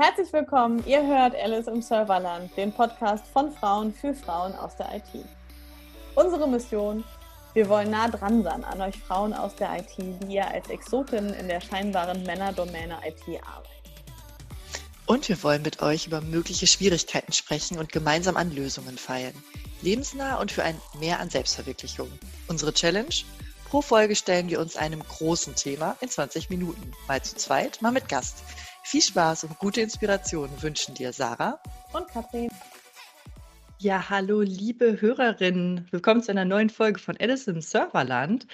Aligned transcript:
Herzlich 0.00 0.32
willkommen, 0.32 0.80
ihr 0.86 1.04
hört 1.04 1.34
Alice 1.34 1.66
im 1.66 1.82
Serverland, 1.82 2.56
den 2.56 2.70
Podcast 2.70 3.26
von 3.32 3.50
Frauen 3.50 3.92
für 3.92 4.14
Frauen 4.14 4.54
aus 4.54 4.76
der 4.76 4.94
IT. 4.94 5.26
Unsere 6.14 6.48
Mission, 6.48 7.02
wir 7.52 7.68
wollen 7.68 7.90
nah 7.90 8.06
dran 8.06 8.44
sein 8.44 8.62
an 8.62 8.80
euch 8.80 8.96
Frauen 8.96 9.34
aus 9.34 9.56
der 9.56 9.76
IT, 9.76 9.96
die 9.98 10.34
ihr 10.34 10.46
als 10.46 10.68
Exotinnen 10.68 11.34
in 11.34 11.48
der 11.48 11.60
scheinbaren 11.60 12.22
Männerdomäne 12.22 12.96
IT 13.04 13.42
arbeitet. 13.44 13.72
Und 15.06 15.28
wir 15.28 15.42
wollen 15.42 15.62
mit 15.62 15.82
euch 15.82 16.06
über 16.06 16.20
mögliche 16.20 16.68
Schwierigkeiten 16.68 17.32
sprechen 17.32 17.76
und 17.76 17.90
gemeinsam 17.90 18.36
an 18.36 18.52
Lösungen 18.52 18.98
feilen. 18.98 19.34
Lebensnah 19.82 20.40
und 20.40 20.52
für 20.52 20.62
ein 20.62 20.80
Mehr 21.00 21.18
an 21.18 21.28
Selbstverwirklichung. 21.28 22.08
Unsere 22.46 22.72
Challenge? 22.72 23.24
Pro 23.68 23.82
Folge 23.82 24.14
stellen 24.14 24.48
wir 24.48 24.60
uns 24.60 24.76
einem 24.76 25.02
großen 25.02 25.56
Thema 25.56 25.96
in 26.00 26.08
20 26.08 26.50
Minuten. 26.50 26.92
Mal 27.08 27.20
zu 27.20 27.34
zweit, 27.34 27.82
mal 27.82 27.90
mit 27.90 28.08
Gast. 28.08 28.44
Viel 28.90 29.02
Spaß 29.02 29.44
und 29.44 29.58
gute 29.58 29.82
Inspiration 29.82 30.48
wünschen 30.62 30.94
dir 30.94 31.12
Sarah 31.12 31.60
und 31.92 32.08
Katrin. 32.08 32.48
Ja, 33.80 34.08
hallo 34.08 34.40
liebe 34.40 35.02
Hörerinnen. 35.02 35.86
Willkommen 35.90 36.22
zu 36.22 36.30
einer 36.30 36.46
neuen 36.46 36.70
Folge 36.70 36.98
von 36.98 37.14
Alice 37.20 37.48
im 37.48 37.60
Serverland. 37.60 38.46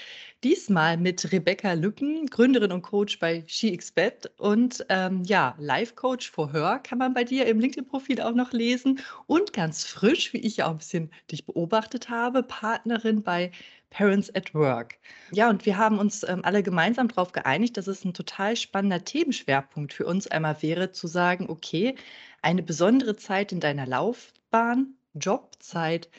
Diesmal 0.43 0.97
mit 0.97 1.31
Rebecca 1.31 1.75
Lücken, 1.75 2.27
Gründerin 2.27 2.73
und 2.73 2.83
Coach 2.83 3.21
bei 3.21 3.45
SheXpert 3.47 4.33
und 4.37 4.85
ähm, 4.89 5.23
ja, 5.23 5.55
Live-Coach 5.59 6.33
for 6.33 6.53
Her 6.53 6.81
kann 6.83 6.99
man 6.99 7.15
bei 7.15 7.23
dir 7.23 7.47
im 7.47 7.61
LinkedIn-Profil 7.61 8.21
auch 8.21 8.35
noch 8.35 8.53
lesen 8.53 9.01
und 9.27 9.53
ganz 9.53 9.85
frisch, 9.85 10.33
wie 10.33 10.39
ich 10.39 10.57
ja 10.57 10.67
auch 10.67 10.73
ein 10.73 10.79
bisschen 10.79 11.13
dich 11.31 11.47
beobachtet 11.47 12.09
habe, 12.09 12.43
Partnerin 12.43 13.23
bei 13.23 13.53
Parents 13.95 14.35
at 14.35 14.53
Work. 14.55 14.99
Ja, 15.31 15.49
und 15.49 15.67
wir 15.67 15.79
haben 15.79 15.99
uns 16.01 16.25
ähm, 16.25 16.41
alle 16.45 16.65
gemeinsam 16.65 17.07
darauf 17.07 17.31
geeinigt, 17.31 17.77
dass 17.77 17.87
es 17.87 18.05
ein 18.05 18.13
total 18.13 18.57
spannender 18.57 19.05
Themenschwerpunkt 19.05 19.93
für 19.93 20.05
uns 20.05 20.27
einmal 20.27 20.61
wäre, 20.63 20.91
zu 20.91 21.07
sagen, 21.07 21.49
okay, 21.49 21.95
eine 22.43 22.65
besondere 22.65 23.15
Zeit 23.15 23.53
in 23.53 23.61
deiner 23.61 23.87
Laufbahn 23.87 24.95
Jobzeit 25.15 26.11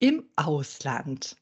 im 0.00 0.24
Ausland. 0.34 1.36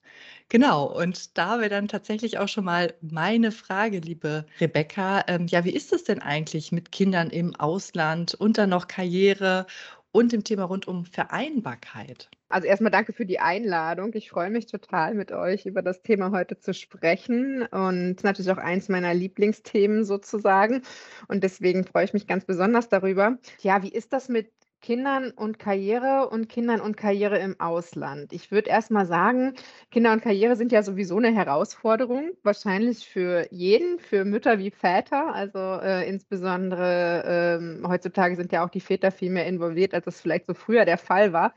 Genau, 0.50 0.84
und 0.86 1.38
da 1.38 1.58
wäre 1.58 1.70
dann 1.70 1.88
tatsächlich 1.88 2.38
auch 2.38 2.48
schon 2.48 2.64
mal 2.66 2.94
meine 3.00 3.50
Frage, 3.50 4.00
liebe 4.00 4.44
Rebecca. 4.60 5.24
Ähm, 5.26 5.46
ja, 5.46 5.64
wie 5.64 5.72
ist 5.72 5.94
es 5.94 6.04
denn 6.04 6.20
eigentlich 6.20 6.70
mit 6.70 6.92
Kindern 6.92 7.30
im 7.30 7.54
Ausland 7.56 8.34
und 8.34 8.58
dann 8.58 8.70
noch 8.70 8.88
Karriere 8.88 9.66
und 10.12 10.32
dem 10.32 10.44
Thema 10.44 10.64
rund 10.64 10.86
um 10.86 11.06
Vereinbarkeit? 11.06 12.28
Also 12.48 12.66
erstmal 12.66 12.91
danke 12.91 13.12
für 13.12 13.27
die 13.27 13.41
Einladung. 13.41 14.12
Ich 14.14 14.30
freue 14.30 14.50
mich 14.50 14.66
total, 14.66 15.14
mit 15.14 15.32
euch 15.32 15.66
über 15.66 15.82
das 15.82 16.02
Thema 16.02 16.30
heute 16.30 16.58
zu 16.58 16.72
sprechen 16.72 17.66
und 17.66 18.24
natürlich 18.24 18.50
auch 18.50 18.58
eins 18.58 18.88
meiner 18.88 19.12
Lieblingsthemen 19.12 20.04
sozusagen. 20.04 20.82
Und 21.28 21.44
deswegen 21.44 21.84
freue 21.84 22.04
ich 22.04 22.14
mich 22.14 22.26
ganz 22.26 22.46
besonders 22.46 22.88
darüber. 22.88 23.38
Ja, 23.60 23.82
wie 23.82 23.91
ist 23.91 24.12
das 24.12 24.28
mit 24.28 24.50
Kindern 24.80 25.32
und 25.32 25.58
Karriere 25.58 26.28
und 26.30 26.48
Kindern 26.48 26.80
und 26.80 26.96
Karriere 26.96 27.38
im 27.38 27.58
Ausland. 27.58 28.32
Ich 28.32 28.52
würde 28.52 28.70
erst 28.70 28.92
mal 28.92 29.06
sagen, 29.06 29.54
Kinder 29.91 30.12
und 30.12 30.22
Karriere 30.22 30.54
sind 30.54 30.70
ja 30.70 30.84
sowieso 30.84 31.16
eine 31.16 31.34
Herausforderung, 31.34 32.30
wahrscheinlich 32.44 33.08
für 33.08 33.46
jeden, 33.50 33.98
für 33.98 34.24
Mütter 34.24 34.60
wie 34.60 34.70
Väter. 34.70 35.34
Also 35.34 35.58
äh, 35.58 36.08
insbesondere 36.08 37.58
ähm, 37.60 37.88
heutzutage 37.88 38.36
sind 38.36 38.52
ja 38.52 38.64
auch 38.64 38.70
die 38.70 38.80
Väter 38.80 39.10
viel 39.10 39.30
mehr 39.30 39.46
involviert, 39.46 39.94
als 39.94 40.06
es 40.06 40.20
vielleicht 40.20 40.46
so 40.46 40.54
früher 40.54 40.84
der 40.84 40.98
Fall 40.98 41.32
war 41.32 41.54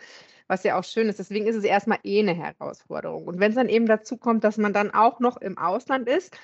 was 0.52 0.64
ja 0.64 0.78
auch 0.78 0.84
schön 0.84 1.08
ist. 1.08 1.18
Deswegen 1.18 1.48
ist 1.48 1.56
es 1.56 1.64
erstmal 1.64 2.00
eh 2.04 2.20
eine 2.20 2.34
Herausforderung. 2.34 3.26
Und 3.26 3.40
wenn 3.40 3.52
es 3.52 3.56
dann 3.56 3.70
eben 3.70 3.86
dazu 3.86 4.18
kommt, 4.18 4.44
dass 4.44 4.58
man 4.58 4.74
dann 4.74 4.94
auch 4.94 5.22
noch 5.22 5.38
im 5.38 5.58
Ausland 5.58 6.10
ist, 6.10 6.38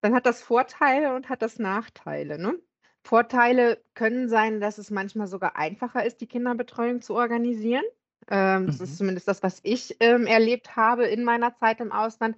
dann 0.00 0.14
hat 0.14 0.24
das 0.24 0.42
Vorteile 0.42 1.14
und 1.14 1.28
hat 1.28 1.42
das 1.42 1.58
Nachteile. 1.58 2.38
Ne? 2.38 2.58
Vorteile 3.04 3.78
können 3.92 4.30
sein, 4.30 4.60
dass 4.60 4.78
es 4.78 4.90
manchmal 4.90 5.26
sogar 5.26 5.56
einfacher 5.56 6.06
ist, 6.06 6.22
die 6.22 6.26
Kinderbetreuung 6.26 7.02
zu 7.02 7.14
organisieren. 7.14 7.84
Ähm, 8.30 8.66
das 8.66 8.80
ist 8.80 8.92
mhm. 8.92 8.96
zumindest 8.96 9.28
das, 9.28 9.42
was 9.42 9.60
ich 9.62 9.94
ähm, 10.00 10.26
erlebt 10.26 10.76
habe 10.76 11.04
in 11.04 11.22
meiner 11.22 11.54
Zeit 11.54 11.80
im 11.80 11.92
Ausland. 11.92 12.36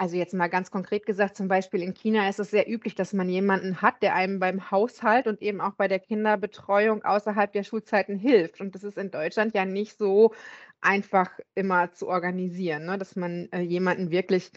Also 0.00 0.16
jetzt 0.16 0.32
mal 0.32 0.46
ganz 0.46 0.70
konkret 0.70 1.06
gesagt, 1.06 1.36
zum 1.36 1.48
Beispiel 1.48 1.82
in 1.82 1.92
China 1.92 2.28
ist 2.28 2.38
es 2.38 2.50
sehr 2.52 2.70
üblich, 2.70 2.94
dass 2.94 3.12
man 3.12 3.28
jemanden 3.28 3.82
hat, 3.82 4.00
der 4.00 4.14
einem 4.14 4.38
beim 4.38 4.70
Haushalt 4.70 5.26
und 5.26 5.42
eben 5.42 5.60
auch 5.60 5.74
bei 5.74 5.88
der 5.88 5.98
Kinderbetreuung 5.98 7.02
außerhalb 7.04 7.52
der 7.52 7.64
Schulzeiten 7.64 8.16
hilft. 8.16 8.60
Und 8.60 8.76
das 8.76 8.84
ist 8.84 8.96
in 8.96 9.10
Deutschland 9.10 9.54
ja 9.54 9.64
nicht 9.64 9.98
so 9.98 10.32
einfach 10.80 11.30
immer 11.56 11.90
zu 11.92 12.06
organisieren, 12.08 12.86
ne? 12.86 12.96
dass 12.96 13.16
man 13.16 13.48
äh, 13.50 13.60
jemanden 13.60 14.10
wirklich 14.12 14.52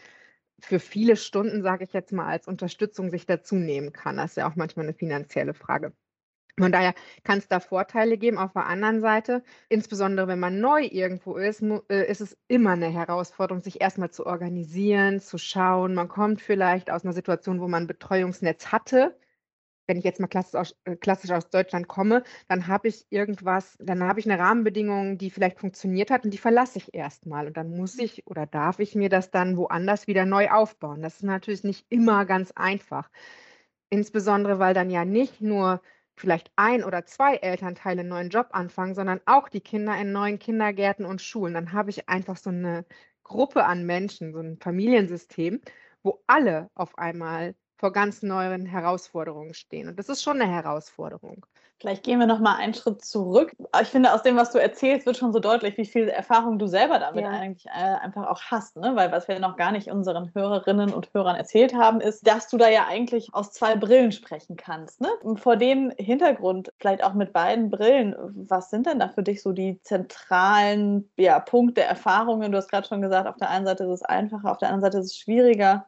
für 0.60 0.80
viele 0.80 1.16
Stunden, 1.16 1.64
sage 1.64 1.86
ich 1.86 1.94
jetzt 1.94 2.12
mal, 2.14 2.28
als 2.28 2.48
Unterstützung 2.48 3.10
sich 3.10 3.26
dazu 3.26 3.56
nehmen 3.56 3.94
kann. 3.94 4.18
Das 4.18 4.32
ist 4.32 4.38
ja 4.38 4.48
auch 4.50 4.56
manchmal 4.56 4.86
eine 4.86 4.94
finanzielle 4.94 5.56
Frage. 5.56 5.94
Von 6.58 6.72
daher 6.72 6.94
kann 7.24 7.40
es 7.40 7.48
da 7.48 7.60
Vorteile 7.60 8.18
geben. 8.18 8.38
Auf 8.38 8.54
der 8.54 8.66
anderen 8.68 9.02
Seite, 9.02 9.44
insbesondere 9.70 10.28
wenn 10.28 10.40
man 10.40 10.60
neu 10.60 10.82
irgendwo 10.84 11.38
ist, 11.38 11.62
äh, 11.62 12.10
ist 12.10 12.22
es 12.22 12.38
immer 12.48 12.72
eine 12.72 12.90
Herausforderung, 12.90 13.62
sich 13.62 13.82
erstmal 13.82 14.12
zu 14.12 14.26
organisieren, 14.26 15.20
zu 15.20 15.38
schauen. 15.38 15.94
Man 15.94 16.08
kommt 16.08 16.42
vielleicht 16.42 16.92
aus 16.92 17.04
einer 17.04 17.14
Situation, 17.14 17.62
wo 17.62 17.68
man 17.68 17.84
ein 17.84 17.88
Betreuungsnetz 17.88 18.68
hatte, 18.72 19.16
wenn 19.88 19.98
ich 19.98 20.04
jetzt 20.06 20.20
mal 20.22 20.28
klassisch 20.28 20.56
aus, 20.56 20.76
äh, 20.86 20.96
klassisch 20.96 21.32
aus 21.32 21.50
Deutschland 21.50 21.88
komme, 21.88 22.24
dann 22.48 22.68
habe 22.68 22.88
ich 22.88 23.06
irgendwas, 23.10 23.78
dann 23.80 24.04
habe 24.04 24.20
ich 24.22 24.30
eine 24.30 24.42
Rahmenbedingung, 24.42 25.18
die 25.18 25.30
vielleicht 25.30 25.60
funktioniert 25.60 26.12
hat 26.12 26.24
und 26.24 26.32
die 26.32 26.38
verlasse 26.38 26.78
ich 26.78 26.94
erstmal. 26.94 27.48
Und 27.48 27.58
dann 27.58 27.76
muss 27.76 28.00
ich 28.00 28.26
oder 28.28 28.46
darf 28.46 28.80
ich 28.80 28.96
mir 28.96 29.10
das 29.10 29.32
dann 29.32 29.58
woanders 29.58 30.08
wieder 30.08 30.26
neu 30.26 30.50
aufbauen. 30.50 31.02
Das 31.02 31.16
ist 31.16 31.24
natürlich 31.24 31.64
nicht 31.64 31.86
immer 31.90 32.26
ganz 32.26 32.52
einfach. 32.52 33.10
Insbesondere, 33.90 34.60
weil 34.60 34.74
dann 34.74 34.90
ja 34.90 35.04
nicht 35.06 35.42
nur 35.42 35.82
vielleicht 36.16 36.52
ein 36.56 36.84
oder 36.84 37.06
zwei 37.06 37.36
Elternteile 37.36 38.02
einen 38.02 38.10
neuen 38.10 38.30
Job 38.30 38.48
anfangen, 38.52 38.96
sondern 38.96 39.22
auch 39.26 39.50
die 39.50 39.62
Kinder 39.62 39.98
in 40.00 40.12
neuen 40.12 40.40
Kindergärten 40.40 41.06
und 41.06 41.22
Schulen. 41.22 41.54
Dann 41.54 41.74
habe 41.74 41.90
ich 41.90 42.10
einfach 42.10 42.38
so 42.38 42.50
eine 42.50 42.86
Gruppe 43.24 43.66
an 43.66 43.86
Menschen, 43.86 44.34
so 44.34 44.40
ein 44.40 44.58
Familiensystem, 44.60 45.62
wo 46.04 46.24
alle 46.28 46.70
auf 46.76 46.98
einmal 46.98 47.56
vor 47.78 47.92
ganz 47.92 48.22
neuen 48.22 48.66
Herausforderungen 48.66 49.54
stehen. 49.54 49.88
Und 49.88 49.98
das 50.00 50.10
ist 50.10 50.22
schon 50.24 50.42
eine 50.42 50.52
Herausforderung. 50.52 51.46
Vielleicht 51.82 52.04
gehen 52.04 52.20
wir 52.20 52.28
noch 52.28 52.38
mal 52.38 52.58
einen 52.58 52.76
Schritt 52.76 53.04
zurück. 53.04 53.56
Ich 53.82 53.88
finde, 53.88 54.14
aus 54.14 54.22
dem, 54.22 54.36
was 54.36 54.52
du 54.52 54.60
erzählst, 54.60 55.08
wird 55.08 55.18
schon 55.18 55.34
so 55.34 55.40
deutlich, 55.40 55.78
wie 55.78 55.86
viel 55.86 56.10
Erfahrung 56.10 56.60
du 56.60 56.68
selber 56.68 57.00
damit 57.00 57.24
ja. 57.24 57.32
eigentlich 57.32 57.66
äh, 57.66 57.72
einfach 57.72 58.28
auch 58.28 58.40
hast. 58.52 58.78
Ne? 58.78 58.92
Weil 58.94 59.12
was 59.12 59.28
wir 59.28 59.40
noch 59.40 59.58
gar 59.58 59.72
nicht 59.72 59.90
unseren 59.90 60.32
Hörerinnen 60.36 60.94
und 60.94 61.12
Hörern 61.12 61.36
erzählt 61.36 61.74
haben, 61.74 62.00
ist, 62.00 62.28
dass 62.28 62.48
du 62.50 62.58
da 62.58 62.70
ja 62.70 62.86
eigentlich 62.88 63.34
aus 63.34 63.52
zwei 63.52 63.76
Brillen 63.76 64.12
sprechen 64.12 64.58
kannst. 64.58 65.02
Ne? 65.02 65.10
Vor 65.38 65.58
dem 65.58 65.92
Hintergrund, 65.98 66.72
vielleicht 66.78 67.04
auch 67.04 67.16
mit 67.16 67.34
beiden 67.34 67.72
Brillen, 67.72 68.16
was 68.48 68.70
sind 68.70 68.86
denn 68.86 69.00
da 69.00 69.10
für 69.10 69.24
dich 69.24 69.42
so 69.42 69.52
die 69.52 69.82
zentralen 69.82 71.10
ja, 71.18 71.40
Punkte, 71.40 71.82
Erfahrungen? 71.82 72.52
Du 72.52 72.60
hast 72.60 72.70
gerade 72.70 72.88
schon 72.88 73.02
gesagt, 73.02 73.28
auf 73.28 73.38
der 73.38 73.50
einen 73.50 73.66
Seite 73.66 73.86
ist 73.86 73.90
es 73.90 74.04
einfacher, 74.04 74.52
auf 74.52 74.60
der 74.60 74.70
anderen 74.70 74.84
Seite 74.84 75.00
ist 75.00 75.08
es 75.08 75.18
schwieriger 75.18 75.88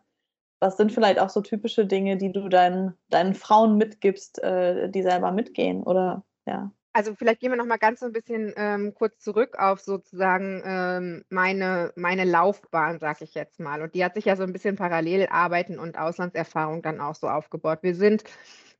was 0.63 0.77
sind 0.77 0.93
vielleicht 0.93 1.19
auch 1.19 1.29
so 1.29 1.41
typische 1.41 1.85
Dinge, 1.85 2.15
die 2.15 2.31
du 2.31 2.47
deinen, 2.47 2.93
deinen 3.09 3.33
Frauen 3.35 3.77
mitgibst, 3.77 4.41
äh, 4.41 4.89
die 4.89 5.03
selber 5.03 5.31
mitgehen? 5.31 5.83
Oder 5.83 6.23
ja. 6.45 6.71
Also 6.93 7.15
vielleicht 7.15 7.41
gehen 7.41 7.51
wir 7.51 7.57
noch 7.57 7.65
mal 7.65 7.77
ganz 7.77 7.99
so 7.99 8.05
ein 8.05 8.13
bisschen 8.13 8.53
ähm, 8.55 8.93
kurz 8.93 9.19
zurück 9.19 9.57
auf 9.59 9.81
sozusagen 9.81 10.61
ähm, 10.63 11.25
meine, 11.29 11.91
meine 11.95 12.23
Laufbahn, 12.23 12.99
sage 12.99 13.25
ich 13.25 13.33
jetzt 13.33 13.59
mal. 13.59 13.81
Und 13.81 13.93
die 13.93 14.05
hat 14.05 14.13
sich 14.13 14.25
ja 14.25 14.37
so 14.37 14.43
ein 14.43 14.53
bisschen 14.53 14.77
parallel 14.77 15.27
Arbeiten 15.29 15.79
und 15.79 15.97
Auslandserfahrung 15.97 16.81
dann 16.81 17.01
auch 17.01 17.15
so 17.15 17.27
aufgebaut. 17.27 17.79
Wir 17.81 17.95
sind 17.95 18.23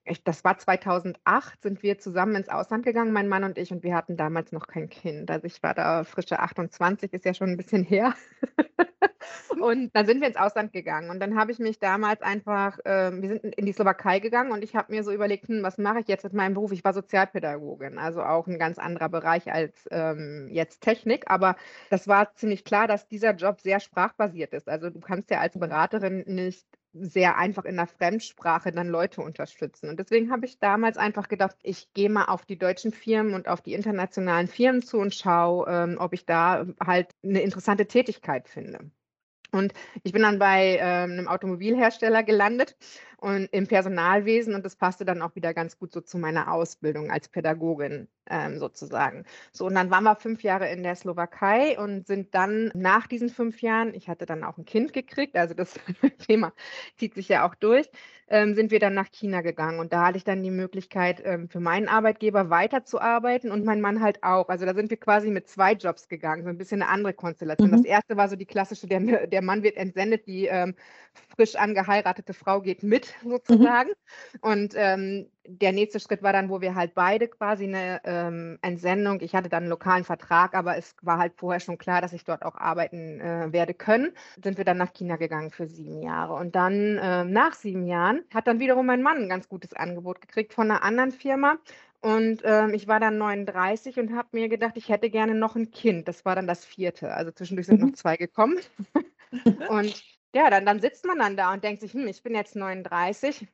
ich, 0.06 0.24
das 0.24 0.44
war 0.44 0.58
2008, 0.58 1.62
sind 1.62 1.81
wir 1.81 1.97
zusammen 1.97 2.36
ins 2.36 2.50
Ausland 2.50 2.84
gegangen, 2.84 3.14
mein 3.14 3.30
Mann 3.30 3.44
und 3.44 3.58
ich, 3.58 3.72
und 3.72 3.84
wir 3.84 3.96
hatten 3.96 4.18
damals 4.18 4.52
noch 4.52 4.68
kein 4.68 4.90
Kind. 4.90 5.31
Also 5.31 5.47
ich 5.47 5.64
war 5.64 5.74
da 5.74 6.03
frische 6.03 6.40
28, 6.40 7.14
ist 7.14 7.25
ja 7.25 7.34
schon 7.34 7.50
ein 7.50 7.58
bisschen 7.58 7.84
her. 7.84 8.13
und 9.62 9.96
dann 9.96 10.06
sind 10.06 10.19
wir 10.19 10.28
ins 10.28 10.36
Ausland 10.38 10.74
gegangen. 10.74 11.09
Und 11.09 11.22
dann 11.22 11.38
habe 11.38 11.52
ich 11.53 11.59
mich 11.59 11.80
damals 11.80 12.22
einfach, 12.22 12.80
äh, 12.86 13.12
wir 13.13 13.30
sind 13.30 13.56
in 13.56 13.66
die 13.66 13.72
Slowakei 13.72 14.19
gegangen 14.19 14.52
und 14.52 14.63
ich 14.63 14.75
habe 14.75 14.92
mir 14.92 15.03
so 15.03 15.12
überlegt, 15.12 15.47
hm, 15.47 15.63
was 15.63 15.78
mache 15.78 16.00
ich 16.00 16.08
jetzt 16.08 16.25
mit 16.25 16.34
meinem 16.34 16.53
Beruf? 16.53 16.74
Ich 16.74 16.84
war 16.84 16.94
Sozialpädagogin, 16.94 17.98
also 17.98 18.24
auch 18.24 18.48
ein 18.48 18.60
ganz 18.60 18.77
anderer 18.80 19.10
Bereich 19.10 19.54
als 19.54 19.88
ähm, 19.92 20.50
jetzt 20.51 20.81
Technik. 20.81 21.30
Aber 21.30 21.56
das 21.89 22.10
war 22.10 22.36
ziemlich 22.36 22.66
klar, 22.66 22.88
dass 22.88 23.07
dieser 23.07 23.33
Job 23.36 23.62
sehr 23.62 23.80
sprachbasiert 23.80 24.54
ist. 24.54 24.68
Also 24.68 24.89
du 24.89 25.00
kannst 25.00 25.30
ja 25.31 25.39
als 25.39 25.57
Beraterin 25.57 26.24
nicht 26.27 26.66
sehr 26.94 27.38
einfach 27.38 27.66
in 27.66 27.75
der 27.75 27.88
Fremdsprache 27.88 28.72
dann 28.72 28.88
Leute 28.88 29.22
unterstützen. 29.22 29.90
Und 29.90 30.00
deswegen 30.00 30.31
habe 30.31 30.45
ich 30.45 30.60
damals 30.60 30.98
einfach 30.98 31.28
gedacht, 31.28 31.57
ich 31.63 31.92
gehe 31.94 32.10
mal 32.10 32.25
auf 32.25 32.45
die 32.45 32.57
deutschen 32.57 32.92
Firmen 32.92 33.34
und 33.34 33.48
auf 33.48 33.62
die 33.62 33.74
internationalen 33.74 34.48
Firmen 34.48 34.81
zu 34.81 35.00
und 35.00 35.16
schaue, 35.16 35.66
ähm, 35.69 35.98
ob 36.00 36.13
ich 36.13 36.25
da 36.25 36.66
halt 36.80 37.10
eine 37.24 37.42
interessante 37.42 37.88
Tätigkeit 37.88 38.48
finde. 38.48 38.92
Und 39.51 39.74
ich 40.04 40.12
bin 40.12 40.24
dann 40.24 40.40
bei 40.40 40.78
ähm, 40.80 41.12
einem 41.12 41.28
Automobilhersteller 41.28 42.24
gelandet 42.24 42.75
und 43.24 43.46
im 43.54 43.68
Personalwesen 43.68 44.54
und 44.54 44.66
das 44.66 44.75
passte 44.75 45.06
dann 45.06 45.22
auch 45.22 45.34
wieder 45.34 45.54
ganz 45.54 45.80
gut 45.80 45.94
so 45.94 46.02
zu 46.02 46.18
meiner 46.18 46.52
Ausbildung 46.52 47.10
als 47.10 47.30
Pädagogin 47.30 48.10
ähm, 48.30 48.60
sozusagen. 48.60 49.24
So, 49.54 49.66
und 49.66 49.75
dann 49.75 49.90
waren 49.90 50.04
wir 50.04 50.18
fünf 50.18 50.44
Jahre 50.44 50.70
in 50.70 50.84
der 50.84 50.96
Slowakei 50.98 51.80
und 51.80 52.06
sind 52.06 52.36
dann 52.36 52.70
nach 52.74 53.08
diesen 53.08 53.30
fünf 53.30 53.62
Jahren, 53.62 53.94
ich 53.94 54.10
hatte 54.10 54.25
dann 54.25 54.44
auch 54.44 54.58
ein 54.58 54.66
Kind 54.66 54.92
gekriegt, 54.92 55.38
also 55.38 55.54
das 55.54 55.80
Thema 56.28 56.52
zieht 56.98 57.14
sich 57.16 57.30
ja 57.30 57.48
auch 57.48 57.56
durch, 57.56 57.90
ähm, 58.28 58.56
sind 58.56 58.72
wir 58.72 58.80
dann 58.80 58.94
nach 58.94 59.10
China 59.10 59.40
gegangen 59.40 59.80
und 59.80 59.94
da 59.94 60.08
hatte 60.08 60.18
ich 60.18 60.25
dann 60.25 60.44
die 60.44 60.52
Möglichkeit, 60.52 61.22
ähm, 61.24 61.48
für 61.48 61.62
meinen 61.62 61.88
Arbeitgeber 61.88 62.50
weiterzuarbeiten 62.50 63.52
und 63.52 63.64
mein 63.64 63.80
Mann 63.80 64.02
halt 64.02 64.22
auch. 64.24 64.50
Also 64.50 64.66
da 64.66 64.74
sind 64.74 64.90
wir 64.90 64.98
quasi 64.98 65.30
mit 65.30 65.48
zwei 65.48 65.74
Jobs 65.74 66.10
gegangen, 66.10 66.44
so 66.44 66.50
ein 66.50 66.58
bisschen 66.58 66.81
eine 66.81 66.92
andere 66.92 67.14
Konstellation. 67.14 67.70
Mhm. 67.70 67.78
Das 67.78 67.86
erste 67.86 68.18
war 68.18 68.28
so 68.28 68.36
die 68.36 68.46
klassische, 68.46 68.88
der, 68.88 69.28
der 69.28 69.42
Mann 69.42 69.64
wird 69.64 69.78
entsendet, 69.78 70.28
die 70.28 70.48
ähm, 70.48 70.75
frisch 71.36 71.56
angeheiratete 71.56 72.34
Frau 72.34 72.62
geht 72.62 72.84
mit. 72.84 73.12
sozusagen. 73.24 73.89
Mhm. 73.89 74.39
Und 74.42 74.74
ähm, 74.75 75.27
der 75.45 75.74
nächste 75.74 76.00
Schritt 76.00 76.24
war 76.24 76.31
dann, 76.31 76.50
wo 76.50 76.62
wir 76.62 76.75
halt 76.75 76.94
beide 76.95 77.27
quasi 77.27 77.65
eine 77.65 78.01
ähm, 78.06 78.57
Entsendung, 78.62 79.19
ich 79.21 79.36
hatte 79.36 79.50
dann 79.50 79.63
einen 79.63 79.69
lokalen 79.69 80.06
Vertrag, 80.06 80.56
aber 80.56 80.77
es 80.77 80.95
war 81.01 81.18
halt 81.18 81.33
vorher 81.36 81.60
schon 81.60 81.77
klar, 81.77 82.01
dass 82.01 82.13
ich 82.13 82.24
dort 82.24 82.44
auch 82.44 82.56
arbeiten 82.56 83.19
äh, 83.19 83.51
werde 83.51 83.74
können, 83.74 84.13
sind 84.42 84.57
wir 84.57 84.65
dann 84.65 84.77
nach 84.77 84.94
China 84.94 85.18
gegangen 85.18 85.51
für 85.51 85.68
sieben 85.68 86.01
Jahre. 86.01 86.33
Und 86.36 86.56
dann 86.56 86.98
äh, 86.98 87.25
nach 87.25 87.54
sieben 87.54 87.86
Jahren 87.86 88.24
hat 88.33 88.48
dann 88.48 88.60
wiederum 88.60 88.86
mein 88.86 89.01
Mann 89.01 89.18
ein 89.18 89.30
ganz 89.30 89.50
gutes 89.50 89.74
Angebot 89.74 90.21
gekriegt 90.21 90.54
von 90.54 90.71
einer 90.71 90.83
anderen 90.83 91.12
Firma. 91.12 91.57
Und 92.04 92.42
ähm, 92.44 92.74
ich 92.74 92.88
war 92.89 93.00
dann 93.00 93.18
39 93.18 93.98
und 93.98 94.13
habe 94.13 94.27
mir 94.33 94.50
gedacht, 94.50 94.74
ich 94.75 94.89
hätte 94.89 95.10
gerne 95.10 95.36
noch 95.36 95.56
ein 95.56 95.71
Kind. 95.71 96.10
Das 96.10 96.25
war 96.25 96.36
dann 96.36 96.48
das 96.48 96.65
vierte. 96.65 97.13
Also 97.13 97.31
zwischendurch 97.31 97.68
sind 97.68 97.80
mhm. 97.80 97.88
noch 97.88 97.94
zwei 97.95 98.18
gekommen. 98.18 98.57
und 99.69 100.04
ja, 100.33 100.50
dann, 100.50 100.65
dann 100.65 100.81
sitzt 100.81 101.06
man 101.06 101.19
dann 101.19 101.38
da 101.38 101.53
und 101.53 101.63
denkt 101.63 101.81
sich, 101.81 101.94
hm, 101.94 102.07
ich 102.07 102.24
bin 102.24 102.35
jetzt 102.35 102.56
39, 102.56 103.47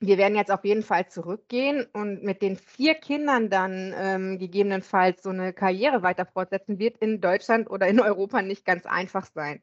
wir 0.00 0.18
werden 0.18 0.36
jetzt 0.36 0.50
auf 0.50 0.64
jeden 0.64 0.82
Fall 0.82 1.08
zurückgehen 1.08 1.86
und 1.92 2.22
mit 2.22 2.42
den 2.42 2.56
vier 2.56 2.94
Kindern 2.94 3.48
dann 3.48 3.94
ähm, 3.96 4.38
gegebenenfalls 4.38 5.22
so 5.22 5.30
eine 5.30 5.52
Karriere 5.52 6.02
weiter 6.02 6.26
fortsetzen, 6.26 6.78
wird 6.78 6.98
in 6.98 7.20
Deutschland 7.20 7.70
oder 7.70 7.88
in 7.88 8.00
Europa 8.00 8.42
nicht 8.42 8.64
ganz 8.64 8.84
einfach 8.86 9.26
sein. 9.34 9.62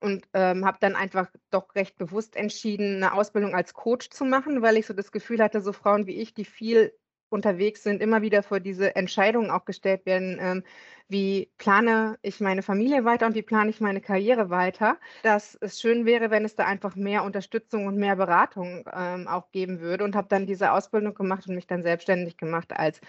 Und 0.00 0.28
ähm, 0.32 0.64
habe 0.64 0.78
dann 0.80 0.94
einfach 0.94 1.28
doch 1.50 1.74
recht 1.74 1.98
bewusst 1.98 2.36
entschieden, 2.36 2.96
eine 3.02 3.14
Ausbildung 3.14 3.56
als 3.56 3.74
Coach 3.74 4.10
zu 4.10 4.24
machen, 4.24 4.62
weil 4.62 4.76
ich 4.76 4.86
so 4.86 4.94
das 4.94 5.10
Gefühl 5.10 5.42
hatte, 5.42 5.60
so 5.60 5.72
Frauen 5.72 6.06
wie 6.06 6.20
ich, 6.20 6.34
die 6.34 6.44
viel 6.44 6.92
unterwegs 7.30 7.82
sind, 7.82 8.02
immer 8.02 8.22
wieder 8.22 8.42
vor 8.42 8.60
diese 8.60 8.96
Entscheidungen 8.96 9.50
auch 9.50 9.64
gestellt 9.64 10.06
werden, 10.06 10.38
ähm, 10.40 10.64
wie 11.08 11.50
plane 11.56 12.18
ich 12.22 12.40
meine 12.40 12.62
Familie 12.62 13.04
weiter 13.04 13.26
und 13.26 13.34
wie 13.34 13.42
plane 13.42 13.70
ich 13.70 13.80
meine 13.80 14.00
Karriere 14.00 14.50
weiter, 14.50 14.98
dass 15.22 15.56
es 15.60 15.80
schön 15.80 16.04
wäre, 16.04 16.30
wenn 16.30 16.44
es 16.44 16.54
da 16.54 16.64
einfach 16.64 16.96
mehr 16.96 17.24
Unterstützung 17.24 17.86
und 17.86 17.96
mehr 17.96 18.16
Beratung 18.16 18.84
ähm, 18.92 19.26
auch 19.26 19.50
geben 19.50 19.80
würde 19.80 20.04
und 20.04 20.14
habe 20.14 20.28
dann 20.28 20.46
diese 20.46 20.72
Ausbildung 20.72 21.14
gemacht 21.14 21.48
und 21.48 21.54
mich 21.54 21.66
dann 21.66 21.82
selbstständig 21.82 22.36
gemacht 22.36 22.72
als 22.72 23.00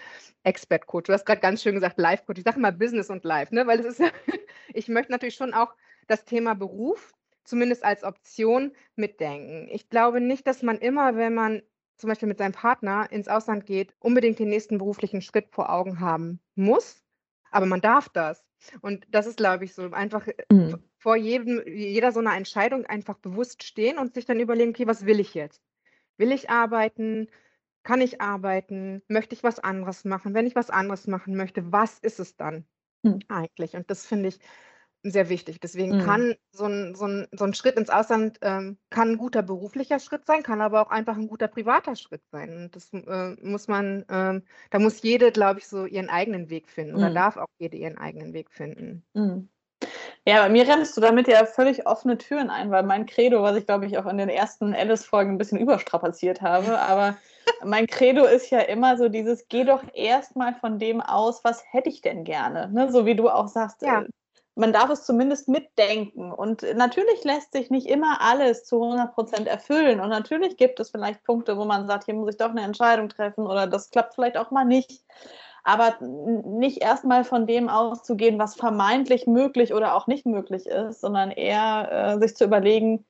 Expert-Coach. 0.44 1.08
Du 1.08 1.12
hast 1.12 1.26
gerade 1.26 1.40
ganz 1.40 1.62
schön 1.62 1.74
gesagt, 1.74 1.98
Life-Coach. 1.98 2.38
Ich 2.38 2.44
sage 2.44 2.56
immer 2.56 2.72
Business 2.72 3.10
und 3.10 3.24
Life, 3.24 3.54
ne? 3.54 3.66
weil 3.66 3.80
es 3.80 3.98
ist, 3.98 4.12
ich 4.72 4.88
möchte 4.88 5.12
natürlich 5.12 5.34
schon 5.34 5.52
auch 5.52 5.74
das 6.06 6.24
Thema 6.24 6.54
Beruf 6.54 7.12
zumindest 7.44 7.84
als 7.84 8.04
Option 8.04 8.72
mitdenken. 8.96 9.68
Ich 9.70 9.90
glaube 9.90 10.20
nicht, 10.20 10.46
dass 10.46 10.62
man 10.62 10.78
immer, 10.78 11.16
wenn 11.16 11.34
man 11.34 11.62
zum 12.00 12.08
Beispiel 12.08 12.28
mit 12.28 12.38
seinem 12.38 12.52
Partner 12.52 13.10
ins 13.10 13.28
Ausland 13.28 13.66
geht, 13.66 13.94
unbedingt 14.00 14.38
den 14.38 14.48
nächsten 14.48 14.78
beruflichen 14.78 15.22
Schritt 15.22 15.48
vor 15.50 15.70
Augen 15.70 16.00
haben 16.00 16.40
muss. 16.54 17.04
Aber 17.50 17.66
man 17.66 17.80
darf 17.80 18.08
das. 18.08 18.44
Und 18.80 19.06
das 19.10 19.26
ist, 19.26 19.38
glaube 19.38 19.64
ich, 19.64 19.74
so 19.74 19.90
einfach 19.90 20.26
äh, 20.26 20.34
mhm. 20.52 20.82
vor 20.98 21.16
jedem, 21.16 21.66
jeder 21.66 22.12
so 22.12 22.20
einer 22.20 22.36
Entscheidung 22.36 22.86
einfach 22.86 23.18
bewusst 23.18 23.62
stehen 23.62 23.98
und 23.98 24.14
sich 24.14 24.26
dann 24.26 24.40
überlegen, 24.40 24.70
okay, 24.70 24.86
was 24.86 25.06
will 25.06 25.20
ich 25.20 25.34
jetzt? 25.34 25.62
Will 26.16 26.32
ich 26.32 26.50
arbeiten? 26.50 27.28
Kann 27.82 28.00
ich 28.00 28.20
arbeiten? 28.20 29.02
Möchte 29.08 29.34
ich 29.34 29.42
was 29.42 29.58
anderes 29.58 30.04
machen? 30.04 30.34
Wenn 30.34 30.46
ich 30.46 30.54
was 30.54 30.70
anderes 30.70 31.06
machen 31.06 31.36
möchte, 31.36 31.72
was 31.72 31.98
ist 31.98 32.20
es 32.20 32.36
dann 32.36 32.66
mhm. 33.02 33.20
eigentlich? 33.28 33.74
Und 33.74 33.90
das 33.90 34.06
finde 34.06 34.28
ich 34.28 34.38
sehr 35.02 35.28
wichtig. 35.28 35.60
Deswegen 35.60 35.96
Mhm. 35.96 35.96
kann 35.96 36.34
so 36.52 36.64
ein 36.66 36.94
so 36.94 37.06
'n 37.06 37.26
so 37.32 37.44
'n 37.44 37.54
Schritt 37.54 37.76
ins 37.76 37.90
Ausland, 37.90 38.38
ähm 38.42 38.78
kann 38.90 39.10
'n 39.12 39.18
guter 39.18 39.42
beruflicher 39.42 39.98
Schritt 39.98 40.26
sein, 40.26 40.42
kann 40.42 40.60
aber 40.60 40.82
auch 40.82 40.90
einfach 40.90 41.16
ein 41.16 41.28
guter 41.28 41.48
privater 41.48 41.96
Schritt 41.96 42.22
sein. 42.32 42.54
Und 42.56 42.76
das, 42.76 42.92
äh, 42.92 43.36
muss 43.42 43.68
man 43.68 44.04
ähm, 44.10 44.44
da 44.70 44.78
muss 44.78 45.02
jede, 45.02 45.32
glaube 45.32 45.60
ich, 45.60 45.68
so 45.68 45.86
ihren 45.86 46.08
eigenen 46.10 46.50
Weg 46.50 46.68
finden 46.68 46.94
oder 46.94 47.10
mhm. 47.10 47.10
darf 47.10 47.36
auch 47.36 47.46
jede 47.58 47.76
ihren 47.78 47.98
eigenen 47.98 48.32
Weg 48.34 48.50
finden. 48.52 49.04
Mhm. 49.14 49.48
Ja, 50.26 50.42
bei 50.44 50.50
mir 50.50 50.68
rennst 50.68 50.96
du 50.96 51.00
damit 51.02 51.28
ja 51.28 51.46
völlig 51.46 51.86
offene 51.86 52.18
Türen 52.18 52.50
ein, 52.50 52.70
weil 52.70 52.84
mein 52.84 53.06
Credo, 53.06 53.42
was 53.42 53.56
ich, 53.56 53.66
glaube 53.66 53.86
ich, 53.86 53.98
auch 53.98 54.06
in 54.06 54.18
den 54.18 54.28
ersten 54.30 54.74
Alice-Folgen 54.74 55.32
ein 55.32 55.38
bisschen 55.38 55.58
überstrapaziert 55.60 56.42
habe, 56.42 56.80
aber 56.80 57.18
mein 57.64 57.86
Credo 57.88 58.24
ist 58.26 58.50
ja 58.50 58.60
immer 58.60 58.98
so 58.98 59.08
dieses: 59.10 59.48
„Geh 59.48 59.64
doch 59.64 59.84
erst 59.94 60.36
mal 60.36 60.54
von 60.54 60.78
dem 60.78 61.00
aus, 61.00 61.44
was 61.44 61.64
hätte 61.72 61.90
ich 61.90 62.02
denn 62.02 62.24
gerne?“ 62.24 62.68
Ne, 62.72 62.92
so 62.92 63.06
wie 63.06 63.16
du 63.16 63.28
auch 63.30 63.48
sagst, 63.48 63.82
Ja. 63.84 64.04
Man 64.54 64.72
darf 64.72 64.90
es 64.90 65.04
zumindest 65.04 65.48
mitdenken. 65.48 66.32
Und 66.32 66.64
natürlich 66.76 67.24
lässt 67.24 67.52
sich 67.52 67.70
nicht 67.70 67.86
immer 67.86 68.20
alles 68.20 68.64
zu 68.64 68.82
100 68.82 69.14
Prozent 69.14 69.48
erfüllen. 69.48 70.00
Und 70.00 70.10
natürlich 70.10 70.56
gibt 70.56 70.80
es 70.80 70.90
vielleicht 70.90 71.24
Punkte, 71.24 71.56
wo 71.56 71.64
man 71.64 71.86
sagt, 71.86 72.04
hier 72.04 72.14
muss 72.14 72.30
ich 72.30 72.36
doch 72.36 72.50
eine 72.50 72.62
Entscheidung 72.62 73.08
treffen 73.08 73.46
oder 73.46 73.66
das 73.66 73.90
klappt 73.90 74.14
vielleicht 74.14 74.36
auch 74.36 74.50
mal 74.50 74.64
nicht. 74.64 75.04
Aber 75.62 75.96
nicht 76.00 76.82
erstmal 76.82 77.22
von 77.24 77.46
dem 77.46 77.68
auszugehen, 77.68 78.38
was 78.38 78.56
vermeintlich 78.56 79.26
möglich 79.26 79.74
oder 79.74 79.94
auch 79.94 80.06
nicht 80.06 80.24
möglich 80.24 80.66
ist, 80.66 81.02
sondern 81.02 81.30
eher 81.30 82.16
äh, 82.16 82.18
sich 82.18 82.34
zu 82.34 82.44
überlegen, 82.44 83.04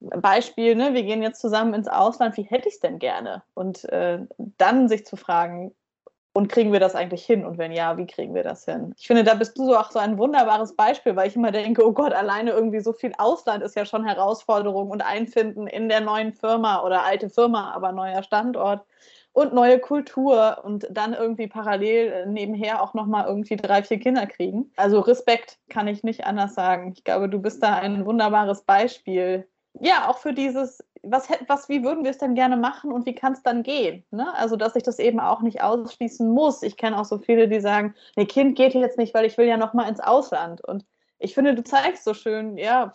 Beispiel, 0.00 0.74
ne, 0.74 0.92
wir 0.92 1.02
gehen 1.02 1.22
jetzt 1.22 1.40
zusammen 1.40 1.72
ins 1.72 1.88
Ausland, 1.88 2.36
wie 2.36 2.42
hätte 2.42 2.68
ich 2.68 2.74
es 2.74 2.80
denn 2.80 2.98
gerne? 2.98 3.42
Und 3.54 3.84
äh, 3.86 4.20
dann 4.36 4.88
sich 4.88 5.06
zu 5.06 5.16
fragen, 5.16 5.74
und 6.34 6.48
kriegen 6.48 6.72
wir 6.72 6.80
das 6.80 6.94
eigentlich 6.94 7.24
hin? 7.24 7.46
Und 7.46 7.58
wenn 7.58 7.72
ja, 7.72 7.96
wie 7.96 8.06
kriegen 8.06 8.34
wir 8.34 8.42
das 8.42 8.64
hin? 8.64 8.92
Ich 8.98 9.06
finde, 9.06 9.24
da 9.24 9.34
bist 9.34 9.56
du 9.56 9.64
so 9.64 9.76
auch 9.76 9.90
so 9.90 10.00
ein 10.00 10.18
wunderbares 10.18 10.74
Beispiel, 10.74 11.16
weil 11.16 11.28
ich 11.28 11.36
immer 11.36 11.52
denke, 11.52 11.86
oh 11.86 11.92
Gott, 11.92 12.12
alleine 12.12 12.50
irgendwie 12.50 12.80
so 12.80 12.92
viel 12.92 13.12
Ausland 13.18 13.62
ist 13.62 13.76
ja 13.76 13.86
schon 13.86 14.04
Herausforderung 14.04 14.90
und 14.90 15.00
Einfinden 15.00 15.66
in 15.68 15.88
der 15.88 16.00
neuen 16.00 16.32
Firma 16.32 16.82
oder 16.82 17.04
alte 17.04 17.30
Firma, 17.30 17.72
aber 17.72 17.92
neuer 17.92 18.22
Standort 18.24 18.84
und 19.32 19.54
neue 19.54 19.78
Kultur 19.78 20.60
und 20.64 20.86
dann 20.90 21.12
irgendwie 21.12 21.46
parallel 21.46 22.26
nebenher 22.26 22.82
auch 22.82 22.94
nochmal 22.94 23.26
irgendwie 23.26 23.56
drei, 23.56 23.82
vier 23.82 24.00
Kinder 24.00 24.26
kriegen. 24.26 24.72
Also 24.76 25.00
Respekt 25.00 25.58
kann 25.68 25.88
ich 25.88 26.02
nicht 26.02 26.24
anders 26.24 26.54
sagen. 26.54 26.92
Ich 26.96 27.04
glaube, 27.04 27.28
du 27.28 27.40
bist 27.40 27.62
da 27.62 27.74
ein 27.74 28.06
wunderbares 28.06 28.62
Beispiel. 28.62 29.48
Ja, 29.80 30.08
auch 30.08 30.18
für 30.18 30.32
dieses 30.32 30.82
was, 31.06 31.28
was, 31.48 31.68
wie 31.68 31.82
würden 31.82 32.04
wir 32.04 32.10
es 32.10 32.18
denn 32.18 32.34
gerne 32.34 32.56
machen 32.56 32.92
und 32.92 33.06
wie 33.06 33.14
kann 33.14 33.32
es 33.32 33.42
dann 33.42 33.62
gehen? 33.62 34.04
Ne? 34.10 34.34
Also, 34.34 34.56
dass 34.56 34.76
ich 34.76 34.82
das 34.82 34.98
eben 34.98 35.20
auch 35.20 35.40
nicht 35.42 35.62
ausschließen 35.62 36.28
muss. 36.28 36.62
Ich 36.62 36.76
kenne 36.76 36.98
auch 36.98 37.04
so 37.04 37.18
viele, 37.18 37.48
die 37.48 37.60
sagen, 37.60 37.94
nee, 38.16 38.26
Kind 38.26 38.56
geht 38.56 38.74
jetzt 38.74 38.98
nicht, 38.98 39.14
weil 39.14 39.26
ich 39.26 39.36
will 39.38 39.46
ja 39.46 39.56
noch 39.56 39.74
mal 39.74 39.88
ins 39.88 40.00
Ausland. 40.00 40.62
Und 40.64 40.84
ich 41.18 41.34
finde, 41.34 41.54
du 41.54 41.62
zeigst 41.62 42.04
so 42.04 42.14
schön, 42.14 42.56
ja, 42.56 42.92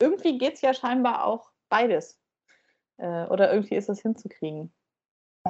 irgendwie 0.00 0.38
geht 0.38 0.54
es 0.54 0.60
ja 0.60 0.74
scheinbar 0.74 1.24
auch 1.24 1.50
beides. 1.68 2.18
Äh, 2.98 3.26
oder 3.26 3.52
irgendwie 3.52 3.76
ist 3.76 3.88
es 3.88 4.00
hinzukriegen. 4.00 4.72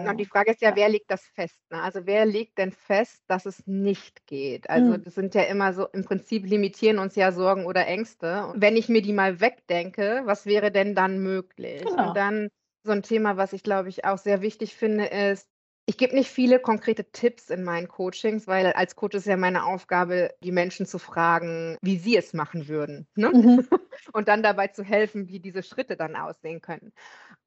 Und 0.05 0.19
die 0.19 0.27
Frage 0.27 0.53
ist 0.53 0.61
ja, 0.61 0.75
wer 0.75 0.89
legt 0.89 1.11
das 1.11 1.25
fest? 1.35 1.61
Ne? 1.71 1.83
Also 1.83 2.01
wer 2.05 2.27
legt 2.27 2.59
denn 2.59 2.73
fest, 2.73 3.23
dass 3.29 3.47
es 3.47 3.67
nicht 3.67 4.27
geht? 4.27 4.69
Also 4.69 4.93
mhm. 4.93 5.05
das 5.05 5.15
sind 5.15 5.35
ja 5.35 5.43
immer 5.43 5.73
so, 5.73 5.87
im 5.89 6.05
Prinzip 6.05 6.47
limitieren 6.47 6.99
uns 6.99 7.15
ja 7.17 7.33
Sorgen 7.33 7.67
oder 7.67 7.87
Ängste. 7.87 8.47
Und 8.47 8.61
wenn 8.61 8.77
ich 8.77 8.89
mir 8.89 9.03
die 9.03 9.13
mal 9.13 9.41
wegdenke, 9.41 10.23
was 10.25 10.47
wäre 10.47 10.71
denn 10.71 10.95
dann 10.95 11.19
möglich? 11.19 11.85
Genau. 11.85 12.09
Und 12.09 12.17
dann 12.17 12.49
so 12.85 12.93
ein 12.93 13.03
Thema, 13.03 13.37
was 13.37 13.53
ich 13.53 13.63
glaube 13.63 13.89
ich 13.89 14.05
auch 14.05 14.19
sehr 14.19 14.43
wichtig 14.43 14.75
finde, 14.75 15.07
ist, 15.07 15.49
ich 15.89 15.97
gebe 15.97 16.17
nicht 16.17 16.31
viele 16.31 16.59
konkrete 16.59 17.05
Tipps 17.13 17.49
in 17.49 17.63
meinen 17.63 17.87
Coachings, 17.87 18.49
weil 18.49 18.73
als 18.73 18.97
Coach 18.97 19.15
ist 19.15 19.27
ja 19.27 19.37
meine 19.37 19.65
Aufgabe, 19.65 20.35
die 20.43 20.51
Menschen 20.51 20.85
zu 20.85 20.99
fragen, 20.99 21.79
wie 21.81 21.97
sie 21.97 22.17
es 22.17 22.35
machen 22.35 22.67
würden. 22.67 23.07
Ne? 23.15 23.31
Mhm. 23.31 23.69
Und 24.13 24.29
dann 24.29 24.43
dabei 24.43 24.67
zu 24.69 24.83
helfen, 24.83 25.29
wie 25.29 25.39
diese 25.39 25.63
Schritte 25.63 25.97
dann 25.97 26.17
aussehen 26.17 26.61
können. 26.61 26.93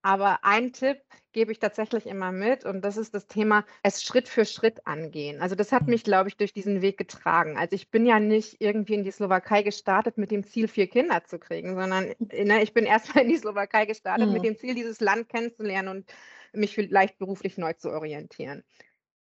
Aber 0.01 0.39
ein 0.43 0.71
Tipp 0.71 1.01
gebe 1.31 1.51
ich 1.51 1.59
tatsächlich 1.59 2.05
immer 2.05 2.31
mit 2.31 2.65
und 2.65 2.81
das 2.81 2.97
ist 2.97 3.13
das 3.13 3.27
Thema, 3.27 3.65
es 3.83 4.03
Schritt 4.03 4.27
für 4.27 4.45
Schritt 4.45 4.85
angehen. 4.85 5.41
Also 5.41 5.55
das 5.55 5.71
hat 5.71 5.87
mich, 5.87 6.03
glaube 6.03 6.29
ich, 6.29 6.37
durch 6.37 6.53
diesen 6.53 6.81
Weg 6.81 6.97
getragen. 6.97 7.57
Also 7.57 7.75
ich 7.75 7.89
bin 7.89 8.05
ja 8.05 8.19
nicht 8.19 8.57
irgendwie 8.59 8.95
in 8.95 9.03
die 9.03 9.11
Slowakei 9.11 9.63
gestartet 9.63 10.17
mit 10.17 10.31
dem 10.31 10.43
Ziel, 10.43 10.67
vier 10.67 10.87
Kinder 10.87 11.23
zu 11.23 11.39
kriegen, 11.39 11.75
sondern 11.75 12.13
ne, 12.19 12.63
ich 12.63 12.73
bin 12.73 12.85
erstmal 12.85 13.23
in 13.23 13.29
die 13.29 13.37
Slowakei 13.37 13.85
gestartet 13.85 14.27
mhm. 14.27 14.33
mit 14.33 14.43
dem 14.43 14.57
Ziel, 14.57 14.75
dieses 14.75 14.99
Land 14.99 15.29
kennenzulernen 15.29 15.89
und 15.89 16.13
mich 16.53 16.73
vielleicht 16.73 17.17
beruflich 17.19 17.57
neu 17.57 17.73
zu 17.73 17.91
orientieren. 17.91 18.63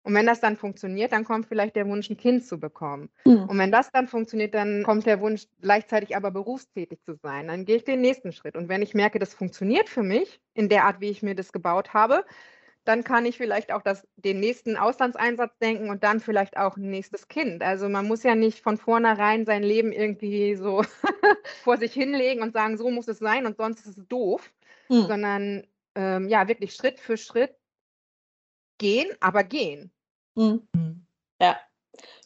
Und 0.08 0.14
wenn 0.14 0.26
das 0.26 0.40
dann 0.40 0.56
funktioniert, 0.56 1.12
dann 1.12 1.26
kommt 1.26 1.48
vielleicht 1.48 1.76
der 1.76 1.86
Wunsch, 1.86 2.10
ein 2.10 2.16
Kind 2.16 2.46
zu 2.46 2.62
bekommen. 2.62 3.10
Mhm. 3.26 3.44
Und 3.50 3.58
wenn 3.58 3.74
das 3.74 3.92
dann 3.92 4.08
funktioniert, 4.08 4.54
dann 4.54 4.84
kommt 4.84 5.06
der 5.06 5.20
Wunsch, 5.20 5.48
gleichzeitig 5.60 6.16
aber 6.16 6.32
berufstätig 6.32 7.02
zu 7.04 7.16
sein. 7.16 7.50
Dann 7.50 7.66
gehe 7.66 7.76
ich 7.76 7.84
den 7.84 8.00
nächsten 8.00 8.32
Schritt. 8.32 8.56
Und 8.56 8.70
wenn 8.70 8.82
ich 8.82 8.94
merke, 8.94 9.20
das 9.20 9.34
funktioniert 9.34 9.90
für 9.90 10.04
mich 10.04 10.40
in 10.54 10.70
der 10.70 10.86
Art, 10.86 11.02
wie 11.02 11.10
ich 11.10 11.24
mir 11.24 11.36
das 11.36 11.52
gebaut 11.52 11.94
habe, 11.94 12.24
dann 12.86 13.04
kann 13.04 13.26
ich 13.26 13.36
vielleicht 13.36 13.74
auch 13.74 13.82
das, 13.82 14.08
den 14.16 14.40
nächsten 14.40 14.78
Auslandseinsatz 14.78 15.58
denken 15.58 15.90
und 15.90 16.06
dann 16.06 16.22
vielleicht 16.22 16.56
auch 16.56 16.78
ein 16.78 16.90
nächstes 16.90 17.28
Kind. 17.28 17.62
Also 17.62 17.90
man 17.90 18.08
muss 18.08 18.24
ja 18.24 18.34
nicht 18.34 18.64
von 18.64 18.78
vornherein 18.78 19.46
sein 19.46 19.62
Leben 19.62 19.92
irgendwie 19.92 20.56
so 20.56 20.84
vor 21.64 21.76
sich 21.76 21.92
hinlegen 21.92 22.42
und 22.42 22.54
sagen, 22.54 22.78
so 22.78 22.90
muss 22.90 23.10
es 23.10 23.20
sein 23.20 23.46
und 23.46 23.58
sonst 23.58 23.86
ist 23.86 23.98
es 23.98 24.08
doof, 24.08 24.54
mhm. 24.88 25.06
sondern 25.06 25.68
ähm, 25.96 26.30
ja 26.30 26.48
wirklich 26.48 26.76
Schritt 26.76 26.98
für 26.98 27.18
Schritt 27.18 27.54
gehen, 28.78 29.10
aber 29.20 29.44
gehen. 29.44 29.92
Mhm. 30.38 31.06
Ja. 31.41 31.58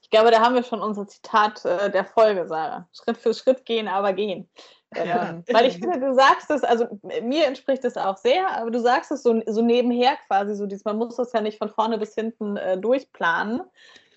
Ich 0.01 0.09
glaube, 0.09 0.31
da 0.31 0.41
haben 0.41 0.55
wir 0.55 0.63
schon 0.63 0.81
unser 0.81 1.07
Zitat 1.07 1.63
äh, 1.65 1.89
der 1.89 2.05
Folge, 2.05 2.47
Sarah. 2.47 2.87
Schritt 2.91 3.17
für 3.17 3.33
Schritt 3.33 3.65
gehen, 3.65 3.87
aber 3.87 4.13
gehen. 4.13 4.49
Ja. 4.93 5.41
Weil 5.49 5.67
ich 5.67 5.77
finde, 5.77 5.99
du 5.99 6.13
sagst 6.13 6.51
es, 6.51 6.63
also 6.63 6.99
mir 7.23 7.47
entspricht 7.47 7.85
es 7.85 7.95
auch 7.95 8.17
sehr, 8.17 8.49
aber 8.57 8.71
du 8.71 8.79
sagst 8.79 9.11
es 9.11 9.23
so, 9.23 9.41
so 9.45 9.61
nebenher 9.61 10.17
quasi, 10.27 10.53
so 10.53 10.65
dieses, 10.65 10.83
man 10.83 10.97
muss 10.97 11.15
das 11.15 11.31
ja 11.31 11.39
nicht 11.39 11.57
von 11.57 11.69
vorne 11.69 11.97
bis 11.97 12.13
hinten 12.13 12.57
äh, 12.57 12.77
durchplanen. 12.77 13.61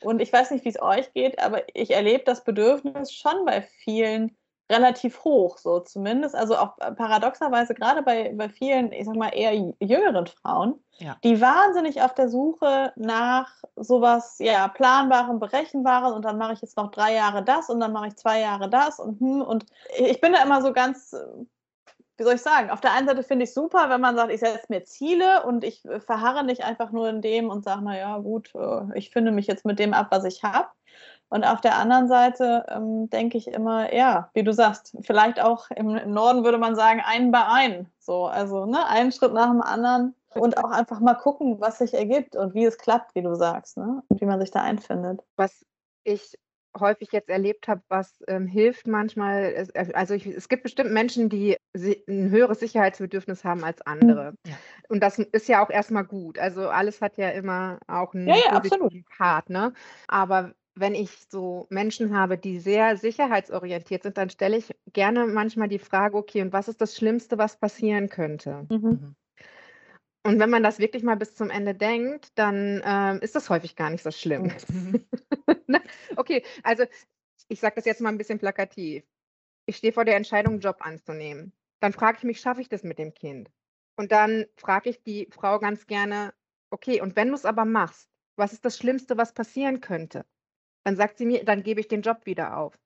Und 0.00 0.20
ich 0.20 0.32
weiß 0.32 0.50
nicht, 0.50 0.64
wie 0.64 0.70
es 0.70 0.82
euch 0.82 1.12
geht, 1.12 1.38
aber 1.38 1.62
ich 1.74 1.92
erlebe 1.92 2.24
das 2.24 2.42
Bedürfnis 2.42 3.12
schon 3.12 3.44
bei 3.44 3.62
vielen, 3.62 4.36
relativ 4.70 5.24
hoch, 5.24 5.58
so 5.58 5.80
zumindest. 5.80 6.34
Also 6.34 6.56
auch 6.56 6.78
äh, 6.78 6.92
paradoxerweise 6.92 7.74
gerade 7.74 8.02
bei, 8.02 8.32
bei 8.34 8.48
vielen, 8.48 8.92
ich 8.92 9.04
sag 9.04 9.16
mal, 9.16 9.28
eher 9.28 9.54
jüngeren 9.80 10.26
Frauen, 10.26 10.82
ja. 10.98 11.16
die 11.22 11.40
wahnsinnig 11.40 12.00
auf 12.00 12.14
der 12.14 12.28
Suche 12.28 12.92
nach 12.96 13.52
sowas, 13.76 14.36
ja, 14.38 14.68
planbarem, 14.68 15.38
berechenbarem 15.38 16.14
und 16.14 16.24
dann 16.24 16.38
mache 16.38 16.54
ich 16.54 16.62
jetzt 16.62 16.76
noch 16.76 16.90
drei 16.90 17.14
Jahre 17.14 17.42
das 17.44 17.68
und 17.68 17.80
dann 17.80 17.92
mache 17.92 18.08
ich 18.08 18.16
zwei 18.16 18.40
Jahre 18.40 18.70
das 18.70 18.98
und 18.98 19.20
hm, 19.20 19.42
und 19.42 19.66
ich 19.98 20.20
bin 20.20 20.32
da 20.32 20.42
immer 20.42 20.62
so 20.62 20.72
ganz, 20.72 21.12
äh, 21.12 21.26
wie 22.16 22.22
soll 22.22 22.36
ich 22.36 22.42
sagen, 22.42 22.70
auf 22.70 22.80
der 22.80 22.92
einen 22.92 23.08
Seite 23.08 23.22
finde 23.22 23.44
ich 23.44 23.52
super, 23.52 23.90
wenn 23.90 24.00
man 24.00 24.16
sagt, 24.16 24.32
ich 24.32 24.40
setze 24.40 24.66
mir 24.68 24.84
Ziele 24.84 25.44
und 25.44 25.62
ich 25.62 25.84
äh, 25.84 26.00
verharre 26.00 26.42
nicht 26.42 26.64
einfach 26.64 26.90
nur 26.90 27.08
in 27.10 27.20
dem 27.20 27.50
und 27.50 27.64
sage, 27.64 27.82
naja, 27.84 28.16
gut, 28.18 28.52
ich 28.94 29.10
finde 29.10 29.30
mich 29.30 29.46
jetzt 29.46 29.66
mit 29.66 29.78
dem 29.78 29.92
ab, 29.92 30.06
was 30.10 30.24
ich 30.24 30.42
habe. 30.42 30.68
Und 31.34 31.42
auf 31.42 31.60
der 31.60 31.76
anderen 31.78 32.06
Seite 32.06 32.64
ähm, 32.68 33.10
denke 33.10 33.36
ich 33.36 33.48
immer, 33.48 33.92
ja, 33.92 34.30
wie 34.34 34.44
du 34.44 34.52
sagst, 34.52 34.96
vielleicht 35.00 35.42
auch 35.42 35.68
im, 35.72 35.96
im, 35.96 36.12
Norden 36.12 36.44
würde 36.44 36.58
man 36.58 36.76
sagen, 36.76 37.02
einen 37.04 37.32
bei 37.32 37.44
einen. 37.44 37.88
So, 37.98 38.26
also 38.26 38.66
ne, 38.66 38.86
einen 38.86 39.10
Schritt 39.10 39.32
nach 39.32 39.50
dem 39.50 39.60
anderen 39.60 40.14
und 40.36 40.58
auch 40.58 40.70
einfach 40.70 41.00
mal 41.00 41.14
gucken, 41.14 41.60
was 41.60 41.78
sich 41.78 41.92
ergibt 41.92 42.36
und 42.36 42.54
wie 42.54 42.64
es 42.64 42.78
klappt, 42.78 43.16
wie 43.16 43.22
du 43.22 43.34
sagst, 43.34 43.76
ne? 43.76 44.04
Und 44.06 44.20
wie 44.20 44.26
man 44.26 44.38
sich 44.38 44.52
da 44.52 44.62
einfindet. 44.62 45.24
Was 45.34 45.66
ich 46.04 46.38
häufig 46.78 47.10
jetzt 47.10 47.28
erlebt 47.28 47.66
habe, 47.66 47.82
was 47.88 48.22
ähm, 48.28 48.46
hilft 48.46 48.86
manchmal, 48.86 49.68
äh, 49.74 49.92
also 49.92 50.14
ich, 50.14 50.28
es 50.28 50.48
gibt 50.48 50.62
bestimmt 50.62 50.92
Menschen, 50.92 51.30
die 51.30 51.56
ein 51.74 52.30
höheres 52.30 52.60
Sicherheitsbedürfnis 52.60 53.42
haben 53.42 53.64
als 53.64 53.82
andere. 53.82 54.32
Mhm. 54.44 54.50
Ja. 54.50 54.54
Und 54.88 55.00
das 55.00 55.18
ist 55.18 55.48
ja 55.48 55.64
auch 55.64 55.70
erstmal 55.70 56.04
gut. 56.04 56.38
Also 56.38 56.68
alles 56.68 57.00
hat 57.00 57.16
ja 57.16 57.30
immer 57.30 57.80
auch 57.88 58.14
einen 58.14 58.28
ja, 58.28 58.36
ja, 58.36 58.62
Part, 59.16 59.50
ne? 59.50 59.72
Aber 60.06 60.54
wenn 60.74 60.94
ich 60.94 61.10
so 61.28 61.66
Menschen 61.70 62.16
habe, 62.16 62.36
die 62.36 62.58
sehr 62.58 62.96
sicherheitsorientiert 62.96 64.02
sind, 64.02 64.18
dann 64.18 64.30
stelle 64.30 64.56
ich 64.56 64.74
gerne 64.92 65.26
manchmal 65.26 65.68
die 65.68 65.78
Frage, 65.78 66.16
okay, 66.16 66.42
und 66.42 66.52
was 66.52 66.68
ist 66.68 66.80
das 66.80 66.96
Schlimmste, 66.96 67.38
was 67.38 67.58
passieren 67.58 68.08
könnte? 68.08 68.66
Mhm. 68.68 68.78
mhm. 68.78 69.16
Und 70.26 70.40
wenn 70.40 70.48
man 70.48 70.62
das 70.62 70.78
wirklich 70.78 71.02
mal 71.02 71.16
bis 71.16 71.34
zum 71.34 71.50
Ende 71.50 71.74
denkt, 71.74 72.28
dann 72.36 72.80
ähm, 72.82 73.18
ist 73.20 73.34
das 73.34 73.50
häufig 73.50 73.76
gar 73.76 73.90
nicht 73.90 74.02
so 74.02 74.10
schlimm. 74.10 74.50
Mhm. 74.68 75.04
Ne? 75.66 75.80
okay, 76.16 76.42
also 76.62 76.84
ich 77.48 77.60
sage 77.60 77.76
das 77.76 77.84
jetzt 77.84 78.00
mal 78.00 78.10
ein 78.10 78.18
bisschen 78.18 78.38
plakativ. 78.38 79.02
Ich 79.66 79.76
stehe 79.76 79.92
vor 79.92 80.04
der 80.04 80.16
Entscheidung, 80.16 80.54
einen 80.54 80.60
Job 80.60 80.76
anzunehmen. 80.80 81.52
Dann 81.80 81.92
frage 81.92 82.18
ich 82.18 82.24
mich, 82.24 82.40
schaffe 82.40 82.60
ich 82.60 82.68
das 82.68 82.82
mit 82.82 82.98
dem 82.98 83.14
Kind? 83.14 83.50
Und 83.96 84.12
dann 84.12 84.46
frage 84.56 84.90
ich 84.90 85.02
die 85.02 85.28
Frau 85.30 85.58
ganz 85.58 85.86
gerne, 85.86 86.34
okay, 86.70 87.00
und 87.00 87.16
wenn 87.16 87.28
du 87.28 87.34
es 87.34 87.44
aber 87.44 87.64
machst, 87.64 88.10
was 88.36 88.52
ist 88.52 88.64
das 88.64 88.76
Schlimmste, 88.76 89.16
was 89.16 89.32
passieren 89.32 89.80
könnte? 89.80 90.26
Dann 90.84 90.96
sagt 90.96 91.18
sie 91.18 91.26
mir, 91.26 91.44
dann 91.44 91.62
gebe 91.62 91.80
ich 91.80 91.88
den 91.88 92.02
Job 92.02 92.26
wieder 92.26 92.56
auf. 92.56 92.78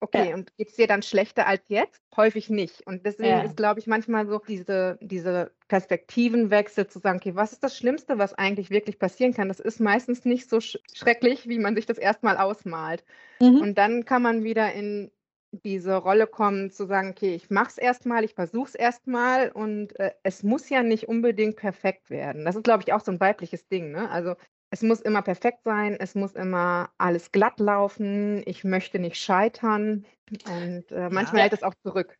Okay, 0.00 0.30
ja. 0.30 0.34
und 0.34 0.56
geht 0.56 0.68
es 0.68 0.76
dir 0.76 0.86
dann 0.86 1.02
schlechter 1.02 1.46
als 1.46 1.68
jetzt? 1.68 2.00
Häufig 2.16 2.50
nicht. 2.50 2.86
Und 2.86 3.04
deswegen 3.04 3.30
ja. 3.30 3.42
ist, 3.42 3.56
glaube 3.56 3.80
ich, 3.80 3.88
manchmal 3.88 4.28
so 4.28 4.40
diese, 4.46 4.96
diese 5.00 5.50
Perspektivenwechsel 5.66 6.86
zu 6.86 7.00
sagen, 7.00 7.18
okay, 7.18 7.34
was 7.34 7.52
ist 7.52 7.64
das 7.64 7.76
Schlimmste, 7.76 8.16
was 8.16 8.32
eigentlich 8.34 8.70
wirklich 8.70 8.98
passieren 9.00 9.34
kann? 9.34 9.48
Das 9.48 9.58
ist 9.58 9.80
meistens 9.80 10.24
nicht 10.24 10.48
so 10.48 10.60
sch 10.60 10.78
schrecklich, 10.94 11.48
wie 11.48 11.58
man 11.58 11.74
sich 11.74 11.86
das 11.86 11.98
erstmal 11.98 12.36
ausmalt. 12.36 13.04
Mhm. 13.40 13.60
Und 13.60 13.78
dann 13.78 14.04
kann 14.04 14.22
man 14.22 14.44
wieder 14.44 14.72
in 14.72 15.10
diese 15.50 15.96
Rolle 15.96 16.26
kommen, 16.26 16.70
zu 16.70 16.86
sagen, 16.86 17.10
okay, 17.10 17.34
ich 17.34 17.50
mache 17.50 17.70
es 17.70 17.78
erstmal, 17.78 18.22
ich 18.22 18.34
versuche 18.34 18.68
es 18.68 18.74
erstmal 18.74 19.50
und 19.50 19.98
äh, 19.98 20.12
es 20.22 20.42
muss 20.42 20.68
ja 20.68 20.82
nicht 20.82 21.08
unbedingt 21.08 21.56
perfekt 21.56 22.10
werden. 22.10 22.44
Das 22.44 22.54
ist, 22.54 22.64
glaube 22.64 22.84
ich, 22.86 22.92
auch 22.92 23.00
so 23.00 23.10
ein 23.10 23.20
weibliches 23.20 23.66
Ding. 23.66 23.90
Ne? 23.90 24.10
Also 24.10 24.36
es 24.70 24.82
muss 24.82 25.00
immer 25.00 25.22
perfekt 25.22 25.60
sein, 25.64 25.96
es 25.98 26.14
muss 26.14 26.32
immer 26.32 26.90
alles 26.98 27.32
glatt 27.32 27.58
laufen, 27.58 28.42
ich 28.46 28.64
möchte 28.64 28.98
nicht 28.98 29.16
scheitern 29.16 30.04
und 30.46 30.90
äh, 30.92 31.08
manchmal 31.10 31.36
ja. 31.36 31.42
hält 31.42 31.52
es 31.54 31.62
auch 31.62 31.74
zurück. 31.82 32.18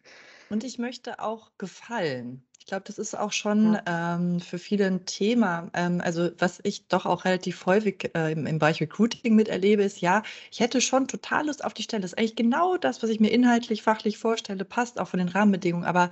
Und 0.51 0.65
ich 0.65 0.79
möchte 0.79 1.21
auch 1.21 1.51
gefallen. 1.59 2.43
Ich 2.59 2.67
glaube, 2.67 2.85
das 2.87 2.99
ist 2.99 3.15
auch 3.15 3.33
schon 3.33 3.75
ja. 3.75 4.17
ähm, 4.17 4.41
für 4.41 4.59
viele 4.59 4.87
ein 4.87 5.05
Thema. 5.05 5.71
Ähm, 5.75 6.01
also 6.03 6.31
was 6.39 6.61
ich 6.63 6.87
doch 6.89 7.07
auch 7.07 7.25
relativ 7.25 7.65
häufig 7.67 8.11
äh, 8.15 8.33
im, 8.33 8.47
im, 8.47 8.59
Bereich 8.59 8.81
Recruiting 8.81 9.35
miterlebe, 9.35 9.83
ist, 9.83 10.01
ja, 10.01 10.23
ich 10.51 10.61
hätte 10.61 10.81
schon 10.81 11.09
total 11.09 11.47
Lust 11.47 11.65
auf 11.65 11.75
die 11.75 11.83
Stelle. 11.83 12.03
Das 12.03 12.13
ist 12.13 12.19
eigentlich 12.19 12.37
genau 12.37 12.77
das, 12.77 13.03
was 13.03 13.11
ich 13.11 13.21
mir 13.21 13.31
inhaltlich, 13.31 13.83
fachlich 13.83 14.19
vorstelle, 14.19 14.65
passt 14.65 15.01
auch 15.01 15.09
von 15.09 15.19
den 15.19 15.29
Rahmenbedingungen. 15.29 15.87
Aber 15.87 16.11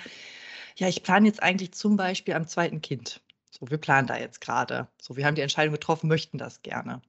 ja, 0.77 0.89
ich 0.89 1.03
plane 1.03 1.27
jetzt 1.27 1.43
eigentlich 1.43 1.73
zum 1.73 1.97
Beispiel 1.97 2.35
am 2.35 2.47
zweiten 2.47 2.81
Kind. 2.83 3.21
So, 3.59 3.71
wir 3.71 3.79
planen 3.79 4.07
da 4.07 4.19
jetzt 4.19 4.41
gerade. 4.41 4.89
So, 5.01 5.17
wir 5.17 5.25
haben 5.25 5.35
die 5.35 5.43
Entscheidung 5.43 5.73
getroffen, 5.73 6.09
möchten 6.09 6.37
das 6.37 6.63
gerne. 6.63 7.01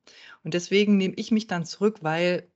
Und 0.44 0.54
deswegen 0.54 0.96
nehme 0.98 1.16
ich 1.18 1.32
mich 1.32 1.48
dann 1.48 1.66
zurück, 1.66 1.98
weil 2.02 2.48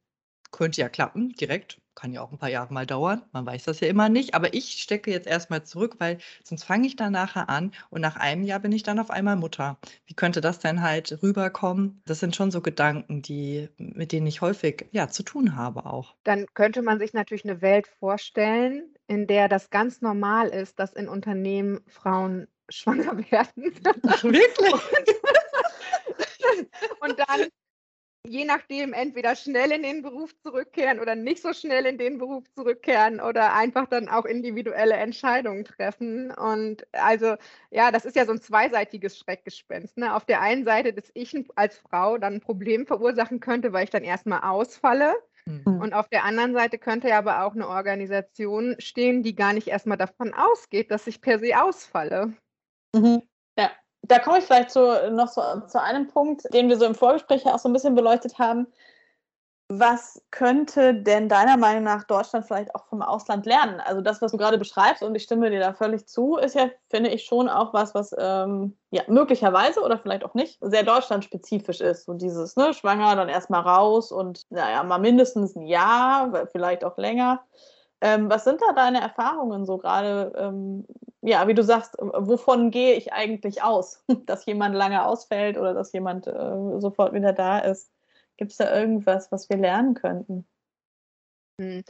könnte 0.52 0.82
ja 0.82 0.90
klappen, 0.90 1.30
direkt. 1.30 1.80
Kann 1.94 2.14
ja 2.14 2.22
auch 2.22 2.32
ein 2.32 2.38
paar 2.38 2.50
Jahre 2.50 2.74
mal 2.74 2.86
dauern. 2.86 3.22
Man 3.34 3.46
weiß 3.46 3.66
das 3.66 3.82
ja 3.82 3.90
immer 3.90 4.08
nicht. 4.08 4.34
Aber 4.34 4.54
ich 4.54 4.82
stecke 4.82 5.12
jetzt 5.12 5.28
erstmal 5.28 5.64
zurück, 5.64 5.96
weil 5.98 6.20
sonst 6.44 6.64
fange 6.64 6.88
ich 6.88 6.96
dann 6.96 7.12
nachher 7.12 7.50
an 7.50 7.74
und 7.90 8.00
nach 8.00 8.16
einem 8.16 8.44
Jahr 8.44 8.60
bin 8.60 8.72
ich 8.72 8.84
dann 8.84 9.00
auf 9.00 9.12
einmal 9.12 9.36
Mutter. 9.36 9.78
Wie 10.06 10.14
könnte 10.14 10.40
das 10.40 10.60
denn 10.60 10.82
halt 10.82 11.22
rüberkommen? 11.22 12.02
Das 12.06 12.22
sind 12.22 12.36
schon 12.36 12.50
so 12.50 12.62
Gedanken, 12.62 13.22
die, 13.22 13.68
mit 13.78 14.14
denen 14.14 14.28
ich 14.28 14.40
häufig 14.40 14.86
ja 14.92 15.10
zu 15.10 15.24
tun 15.24 15.58
habe 15.58 15.86
auch. 15.86 16.16
Dann 16.24 16.46
könnte 16.54 16.82
man 16.82 16.98
sich 16.98 17.14
natürlich 17.14 17.44
eine 17.44 17.62
Welt 17.62 17.88
vorstellen, 17.88 18.96
in 19.08 19.28
der 19.28 19.50
das 19.50 19.70
ganz 19.70 20.02
normal 20.02 20.48
ist, 20.48 20.80
dass 20.80 20.94
in 20.94 21.10
Unternehmen 21.10 21.82
Frauen 21.88 22.48
schwanger 22.72 23.18
werden. 23.32 23.74
Ach, 24.08 24.24
wirklich? 24.24 24.74
und 27.02 27.20
dann 27.20 27.50
je 28.28 28.46
nachdem 28.46 28.94
entweder 28.94 29.36
schnell 29.36 29.72
in 29.72 29.84
den 29.84 30.04
Beruf 30.04 30.32
zurückkehren 30.42 31.00
oder 31.00 31.16
nicht 31.16 31.42
so 31.42 31.54
schnell 31.54 31.86
in 31.86 31.98
den 31.98 32.20
Beruf 32.20 32.44
zurückkehren 32.54 33.20
oder 33.20 33.54
einfach 33.54 33.88
dann 33.88 34.10
auch 34.10 34.26
individuelle 34.26 34.96
Entscheidungen 34.96 35.66
treffen. 35.66 36.32
Und 36.32 36.86
also 36.92 37.36
ja, 37.72 37.92
das 37.92 38.06
ist 38.06 38.16
ja 38.16 38.26
so 38.26 38.34
ein 38.34 38.42
zweiseitiges 38.42 39.18
Schreckgespenst. 39.18 39.98
Ne? 39.98 40.16
Auf 40.16 40.26
der 40.26 40.42
einen 40.42 40.66
Seite, 40.66 40.94
dass 40.94 41.10
ich 41.14 41.36
als 41.56 41.78
Frau 41.78 42.18
dann 42.18 42.36
ein 42.36 42.42
Problem 42.42 42.86
verursachen 42.86 43.40
könnte, 43.40 43.74
weil 43.74 43.86
ich 43.86 43.90
dann 43.90 44.04
erstmal 44.04 44.42
ausfalle. 44.42 45.16
Mhm. 45.46 45.82
Und 45.82 45.94
auf 45.94 46.08
der 46.08 46.24
anderen 46.24 46.54
Seite 46.54 46.78
könnte 46.78 47.10
ja 47.10 47.18
aber 47.18 47.44
auch 47.44 47.56
eine 47.56 47.68
Organisation 47.68 48.76
stehen, 48.78 49.24
die 49.24 49.36
gar 49.36 49.54
nicht 49.54 49.68
erstmal 49.68 49.98
davon 49.98 50.34
ausgeht, 50.36 50.92
dass 50.92 51.08
ich 51.08 51.22
per 51.22 51.40
se 51.40 51.60
ausfalle. 51.60 52.34
Mhm. 52.94 53.22
Ja, 53.58 53.72
da 54.04 54.20
komme 54.20 54.40
ich 54.40 54.46
vielleicht 54.46 54.72
zu, 54.72 55.12
noch 55.12 55.28
so, 55.28 55.42
zu 55.68 55.82
einem 55.82 56.08
Punkt, 56.08 56.44
den 56.54 56.70
wir 56.70 56.78
so 56.78 56.86
im 56.86 56.96
Vorgespräch 56.96 57.46
auch 57.46 57.60
so 57.60 57.70
ein 57.70 57.74
bisschen 57.74 57.96
beleuchtet 57.96 58.40
haben. 58.40 58.68
Was 59.74 60.22
könnte 60.32 60.94
denn 60.94 61.30
deiner 61.30 61.56
Meinung 61.56 61.84
nach 61.84 62.04
Deutschland 62.04 62.46
vielleicht 62.46 62.76
auch 62.76 62.88
vom 62.88 63.02
Ausland 63.02 63.46
lernen? 63.46 63.80
Also 63.80 64.02
das, 64.02 64.22
was 64.22 64.34
du 64.34 64.38
gerade 64.38 64.58
beschreibst, 64.58 65.02
und 65.02 65.16
ich 65.16 65.24
stimme 65.24 65.50
dir 65.50 65.62
da 65.62 65.74
völlig 65.74 66.06
zu, 66.08 66.36
ist 66.36 66.56
ja, 66.56 66.70
finde 66.90 67.10
ich, 67.10 67.24
schon 67.24 67.48
auch 67.48 67.74
was, 67.74 67.96
was 67.96 68.14
ähm, 68.20 68.78
ja 68.90 69.04
möglicherweise 69.08 69.82
oder 69.82 69.98
vielleicht 69.98 70.26
auch 70.26 70.34
nicht 70.34 70.58
sehr 70.60 70.84
deutschlandspezifisch 70.84 71.80
ist. 71.80 72.04
So 72.04 72.16
dieses, 72.16 72.58
ne, 72.58 72.74
schwanger, 72.74 73.16
dann 73.16 73.30
erstmal 73.30 73.62
raus 73.62 74.12
und 74.12 74.46
naja, 74.50 74.84
mal 74.84 75.00
mindestens 75.00 75.56
ein 75.56 75.66
Jahr, 75.66 76.48
vielleicht 76.52 76.84
auch 76.84 76.98
länger. 76.98 77.42
Ähm, 78.02 78.30
was 78.30 78.44
sind 78.44 78.60
da 78.62 78.74
deine 78.74 79.00
Erfahrungen 79.00 79.66
so 79.66 79.78
gerade? 79.78 80.34
Ähm, 80.36 80.86
ja, 81.22 81.48
wie 81.48 81.54
du 81.54 81.64
sagst, 81.64 81.96
wovon 82.00 82.72
gehe 82.72 82.96
ich 82.96 83.14
eigentlich 83.14 83.64
aus? 83.64 84.04
Dass 84.26 84.46
jemand 84.46 84.76
lange 84.76 85.06
ausfällt 85.06 85.58
oder 85.58 85.74
dass 85.74 85.94
jemand 85.94 86.28
äh, 86.28 86.80
sofort 86.80 87.14
wieder 87.14 87.34
da 87.34 87.60
ist? 87.60 87.92
Gibt 88.38 88.52
es 88.52 88.58
da 88.58 88.76
irgendwas, 88.76 89.32
was 89.32 89.50
wir 89.50 89.58
lernen 89.58 89.94
könnten? 89.94 90.48
Hm. 91.60 91.84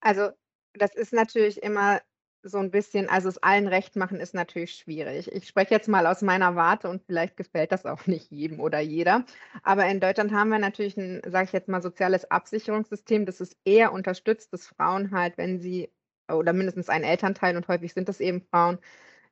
Also, 0.00 0.30
das 0.74 0.94
ist 0.94 1.12
natürlich 1.12 1.62
immer 1.62 2.00
so 2.48 2.58
ein 2.58 2.70
bisschen, 2.70 3.08
also 3.08 3.28
es 3.28 3.42
allen 3.42 3.66
recht 3.66 3.96
machen, 3.96 4.20
ist 4.20 4.34
natürlich 4.34 4.74
schwierig. 4.74 5.32
Ich 5.32 5.48
spreche 5.48 5.74
jetzt 5.74 5.88
mal 5.88 6.06
aus 6.06 6.22
meiner 6.22 6.54
Warte 6.54 6.88
und 6.88 7.02
vielleicht 7.04 7.36
gefällt 7.36 7.72
das 7.72 7.86
auch 7.86 8.06
nicht 8.06 8.30
jedem 8.30 8.60
oder 8.60 8.80
jeder. 8.80 9.24
Aber 9.62 9.86
in 9.86 10.00
Deutschland 10.00 10.32
haben 10.32 10.50
wir 10.50 10.58
natürlich 10.58 10.96
ein, 10.96 11.22
sage 11.26 11.46
ich 11.46 11.52
jetzt 11.52 11.68
mal, 11.68 11.82
soziales 11.82 12.30
Absicherungssystem, 12.30 13.26
das 13.26 13.40
ist 13.40 13.56
eher 13.64 13.92
unterstützt, 13.92 14.52
dass 14.52 14.66
Frauen 14.66 15.10
halt, 15.12 15.38
wenn 15.38 15.60
sie, 15.60 15.90
oder 16.28 16.52
mindestens 16.52 16.88
ein 16.88 17.04
Elternteil, 17.04 17.56
und 17.56 17.68
häufig 17.68 17.92
sind 17.92 18.08
das 18.08 18.20
eben 18.20 18.42
Frauen, 18.42 18.78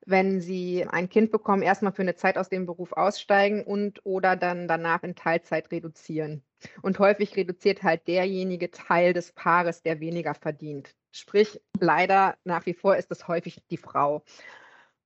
wenn 0.07 0.41
sie 0.41 0.87
ein 0.87 1.09
Kind 1.09 1.31
bekommen, 1.31 1.63
erstmal 1.63 1.93
für 1.93 2.03
eine 2.03 2.15
Zeit 2.15 2.37
aus 2.37 2.49
dem 2.49 2.67
Beruf 2.67 2.93
aussteigen 2.93 3.65
und 3.65 4.05
oder 4.05 4.37
dann 4.37 4.69
danach 4.69 5.03
in 5.03 5.15
Teilzeit 5.15 5.71
reduzieren. 5.71 6.43
Und 6.83 6.99
häufig 6.99 7.37
reduziert 7.37 7.83
halt 7.83 8.07
derjenige 8.07 8.71
Teil 8.71 9.13
des 9.13 9.33
Paares, 9.33 9.83
der 9.83 10.01
weniger 10.01 10.35
verdient. 10.35 10.95
Sprich, 11.13 11.61
leider 11.81 12.37
nach 12.45 12.67
wie 12.67 12.75
vor 12.75 12.97
ist 12.97 13.11
es 13.11 13.29
häufig 13.29 13.63
die 13.71 13.77
Frau. 13.77 14.23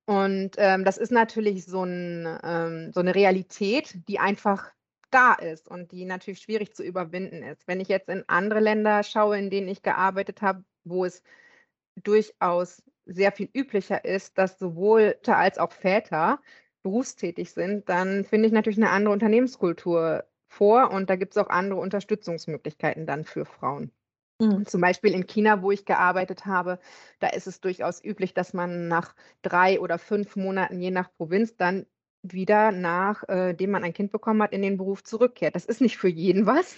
Und 0.05 0.55
ähm, 0.57 0.83
das 0.85 0.97
ist 0.97 1.11
natürlich 1.11 1.65
so, 1.65 1.83
ein, 1.83 2.27
ähm, 2.43 2.91
so 2.91 2.99
eine 2.99 3.13
Realität, 3.13 3.95
die 4.07 4.19
einfach 4.19 4.71
da 5.11 5.33
ist 5.33 5.67
und 5.67 5.91
die 5.91 6.05
natürlich 6.05 6.39
schwierig 6.39 6.75
zu 6.75 6.83
überwinden 6.83 7.43
ist. 7.43 7.67
Wenn 7.67 7.79
ich 7.79 7.87
jetzt 7.87 8.09
in 8.09 8.23
andere 8.27 8.59
Länder 8.59 9.03
schaue, 9.03 9.37
in 9.37 9.49
denen 9.49 9.67
ich 9.67 9.81
gearbeitet 9.81 10.41
habe, 10.41 10.63
wo 10.83 11.05
es 11.05 11.21
durchaus 12.03 12.83
sehr 13.05 13.31
viel 13.31 13.49
üblicher 13.53 14.05
ist, 14.05 14.37
dass 14.37 14.59
sowohl 14.59 15.15
Mütter 15.29 15.37
als 15.37 15.57
auch 15.57 15.71
Väter 15.71 16.41
berufstätig 16.81 17.51
sind, 17.51 17.87
dann 17.89 18.23
finde 18.23 18.47
ich 18.47 18.53
natürlich 18.53 18.79
eine 18.79 18.89
andere 18.89 19.13
Unternehmenskultur 19.13 20.23
vor 20.47 20.91
und 20.91 21.09
da 21.09 21.15
gibt 21.15 21.33
es 21.33 21.37
auch 21.37 21.49
andere 21.49 21.79
Unterstützungsmöglichkeiten 21.79 23.05
dann 23.05 23.25
für 23.25 23.45
Frauen. 23.45 23.91
Mhm. 24.41 24.65
Zum 24.65 24.81
Beispiel 24.81 25.13
in 25.13 25.27
China, 25.27 25.61
wo 25.61 25.71
ich 25.71 25.85
gearbeitet 25.85 26.45
habe, 26.45 26.79
da 27.19 27.27
ist 27.27 27.47
es 27.47 27.59
durchaus 27.59 28.03
üblich, 28.03 28.33
dass 28.33 28.53
man 28.53 28.87
nach 28.87 29.13
drei 29.41 29.79
oder 29.79 29.99
fünf 29.99 30.35
Monaten, 30.35 30.81
je 30.81 30.91
nach 30.91 31.13
Provinz, 31.13 31.57
dann 31.57 31.85
wieder, 32.21 32.71
nachdem 32.71 33.69
äh, 33.69 33.71
man 33.71 33.83
ein 33.83 33.93
Kind 33.93 34.11
bekommen 34.11 34.43
hat, 34.43 34.51
in 34.51 34.61
den 34.61 34.77
Beruf 34.77 35.03
zurückkehrt. 35.03 35.55
Das 35.55 35.65
ist 35.65 35.79
nicht 35.79 35.97
für 35.97 36.09
jeden 36.09 36.45
was, 36.45 36.75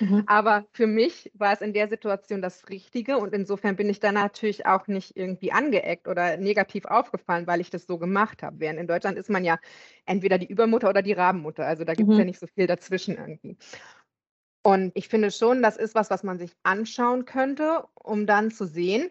mhm. 0.00 0.24
aber 0.26 0.64
für 0.72 0.86
mich 0.86 1.30
war 1.34 1.52
es 1.52 1.60
in 1.60 1.72
der 1.72 1.88
Situation 1.88 2.40
das 2.40 2.68
Richtige 2.70 3.18
und 3.18 3.34
insofern 3.34 3.76
bin 3.76 3.90
ich 3.90 4.00
da 4.00 4.10
natürlich 4.10 4.66
auch 4.66 4.86
nicht 4.86 5.16
irgendwie 5.16 5.52
angeeckt 5.52 6.08
oder 6.08 6.38
negativ 6.38 6.86
aufgefallen, 6.86 7.46
weil 7.46 7.60
ich 7.60 7.70
das 7.70 7.86
so 7.86 7.98
gemacht 7.98 8.42
habe. 8.42 8.60
Während 8.60 8.80
in 8.80 8.86
Deutschland 8.86 9.18
ist 9.18 9.28
man 9.28 9.44
ja 9.44 9.58
entweder 10.06 10.38
die 10.38 10.46
Übermutter 10.48 10.88
oder 10.88 11.02
die 11.02 11.12
Rabenmutter, 11.12 11.66
also 11.66 11.84
da 11.84 11.94
gibt 11.94 12.08
es 12.08 12.14
mhm. 12.14 12.20
ja 12.20 12.24
nicht 12.24 12.40
so 12.40 12.46
viel 12.46 12.66
dazwischen 12.66 13.16
irgendwie. 13.16 13.58
Und 14.62 14.92
ich 14.94 15.08
finde 15.08 15.30
schon, 15.30 15.62
das 15.62 15.76
ist 15.76 15.94
was, 15.94 16.10
was 16.10 16.22
man 16.22 16.38
sich 16.38 16.52
anschauen 16.62 17.24
könnte, 17.24 17.84
um 17.94 18.26
dann 18.26 18.50
zu 18.50 18.66
sehen, 18.66 19.10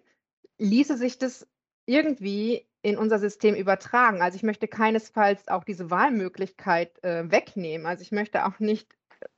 ließe 0.60 0.98
sich 0.98 1.18
das 1.18 1.48
irgendwie 1.86 2.69
in 2.82 2.98
unser 2.98 3.20
System 3.20 3.56
übertragen. 3.56 4.22
Also 4.22 4.36
ich 4.36 4.44
möchte 4.44 4.68
keinesfalls 4.68 5.48
auch 5.48 5.64
diese 5.64 5.92
Wahlmöglichkeit 5.92 7.04
äh, 7.04 7.30
wegnehmen. 7.30 7.86
Also 7.86 8.02
ich 8.02 8.12
möchte 8.12 8.46
auch 8.46 8.60
nicht 8.60 8.96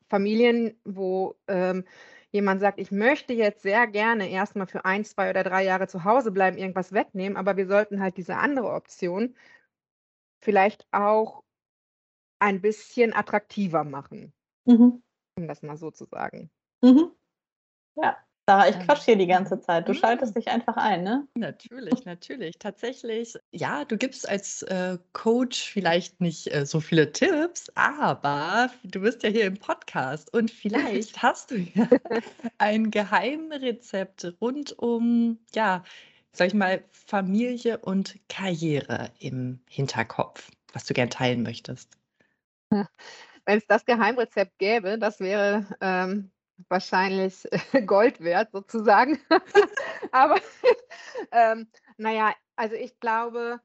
Familien, 0.09 0.79
wo 0.83 1.35
ähm, 1.47 1.85
jemand 2.31 2.61
sagt, 2.61 2.79
ich 2.79 2.91
möchte 2.91 3.33
jetzt 3.33 3.61
sehr 3.61 3.87
gerne 3.87 4.29
erstmal 4.29 4.67
für 4.67 4.85
ein, 4.85 5.03
zwei 5.03 5.29
oder 5.29 5.43
drei 5.43 5.63
Jahre 5.63 5.87
zu 5.87 6.03
Hause 6.03 6.31
bleiben, 6.31 6.57
irgendwas 6.57 6.93
wegnehmen, 6.93 7.37
aber 7.37 7.57
wir 7.57 7.67
sollten 7.67 8.01
halt 8.01 8.17
diese 8.17 8.37
andere 8.37 8.71
Option 8.71 9.35
vielleicht 10.39 10.87
auch 10.91 11.43
ein 12.39 12.61
bisschen 12.61 13.13
attraktiver 13.13 13.83
machen, 13.83 14.33
mhm. 14.65 15.03
um 15.35 15.47
das 15.47 15.61
mal 15.61 15.77
so 15.77 15.91
zu 15.91 16.05
sagen. 16.05 16.49
Mhm. 16.81 17.11
Ja. 17.95 18.17
Sarah, 18.51 18.67
ich 18.67 18.79
quatsch 18.79 19.03
hier 19.03 19.15
die 19.15 19.27
ganze 19.27 19.61
Zeit. 19.61 19.87
Du 19.87 19.93
schaltest 19.93 20.35
dich 20.35 20.49
einfach 20.49 20.75
ein, 20.75 21.03
ne? 21.03 21.25
Natürlich, 21.35 22.03
natürlich. 22.03 22.59
Tatsächlich, 22.59 23.37
ja, 23.51 23.85
du 23.85 23.95
gibst 23.95 24.27
als 24.27 24.61
äh, 24.63 24.97
Coach 25.13 25.71
vielleicht 25.71 26.19
nicht 26.19 26.53
äh, 26.53 26.65
so 26.65 26.81
viele 26.81 27.13
Tipps, 27.13 27.71
aber 27.75 28.69
du 28.83 28.99
bist 28.99 29.23
ja 29.23 29.29
hier 29.29 29.45
im 29.45 29.55
Podcast 29.55 30.33
und 30.33 30.51
vielleicht 30.51 31.21
hast 31.23 31.51
du 31.51 31.59
ja 31.59 31.87
ein 32.57 32.91
Geheimrezept 32.91 34.33
rund 34.41 34.77
um, 34.77 35.39
ja, 35.55 35.85
sag 36.33 36.47
ich 36.47 36.53
mal, 36.53 36.83
Familie 36.91 37.77
und 37.77 38.19
Karriere 38.27 39.11
im 39.19 39.61
Hinterkopf, 39.69 40.51
was 40.73 40.83
du 40.83 40.93
gern 40.93 41.09
teilen 41.09 41.41
möchtest. 41.41 41.89
Wenn 42.69 43.57
es 43.59 43.65
das 43.67 43.85
Geheimrezept 43.85 44.57
gäbe, 44.57 44.99
das 44.99 45.21
wäre 45.21 45.67
ähm, 45.79 46.31
wahrscheinlich 46.69 47.47
Gold 47.85 48.21
wert 48.21 48.51
sozusagen. 48.51 49.19
Aber 50.11 50.39
ähm, 51.31 51.67
naja, 51.97 52.33
also 52.55 52.75
ich 52.75 52.99
glaube, 52.99 53.59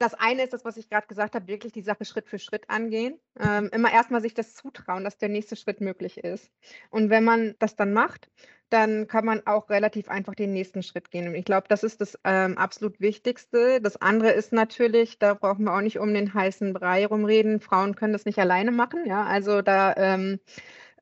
das 0.00 0.14
eine 0.14 0.42
ist 0.44 0.54
das, 0.54 0.64
was 0.64 0.78
ich 0.78 0.88
gerade 0.88 1.06
gesagt 1.06 1.34
habe, 1.34 1.46
wirklich 1.46 1.74
die 1.74 1.82
Sache 1.82 2.06
Schritt 2.06 2.26
für 2.26 2.38
Schritt 2.38 2.70
angehen. 2.70 3.20
Ähm, 3.38 3.68
immer 3.72 3.92
erstmal 3.92 4.22
sich 4.22 4.32
das 4.32 4.54
zutrauen, 4.54 5.04
dass 5.04 5.18
der 5.18 5.28
nächste 5.28 5.56
Schritt 5.56 5.82
möglich 5.82 6.16
ist. 6.18 6.50
Und 6.88 7.10
wenn 7.10 7.22
man 7.22 7.54
das 7.58 7.76
dann 7.76 7.92
macht, 7.92 8.30
dann 8.70 9.08
kann 9.08 9.26
man 9.26 9.46
auch 9.46 9.68
relativ 9.68 10.08
einfach 10.08 10.34
den 10.34 10.52
nächsten 10.52 10.82
Schritt 10.82 11.10
gehen. 11.10 11.28
Und 11.28 11.34
ich 11.34 11.44
glaube, 11.44 11.66
das 11.68 11.82
ist 11.82 12.00
das 12.00 12.18
ähm, 12.24 12.56
absolut 12.56 12.98
Wichtigste. 13.00 13.80
Das 13.82 14.00
andere 14.00 14.30
ist 14.30 14.52
natürlich, 14.52 15.18
da 15.18 15.34
brauchen 15.34 15.64
wir 15.64 15.74
auch 15.74 15.82
nicht 15.82 15.98
um 15.98 16.14
den 16.14 16.32
heißen 16.32 16.72
Brei 16.72 17.06
rumreden. 17.06 17.60
Frauen 17.60 17.94
können 17.94 18.12
das 18.14 18.24
nicht 18.24 18.38
alleine 18.38 18.70
machen. 18.70 19.04
Ja, 19.06 19.24
also 19.24 19.60
da 19.60 19.94
ähm, 19.96 20.40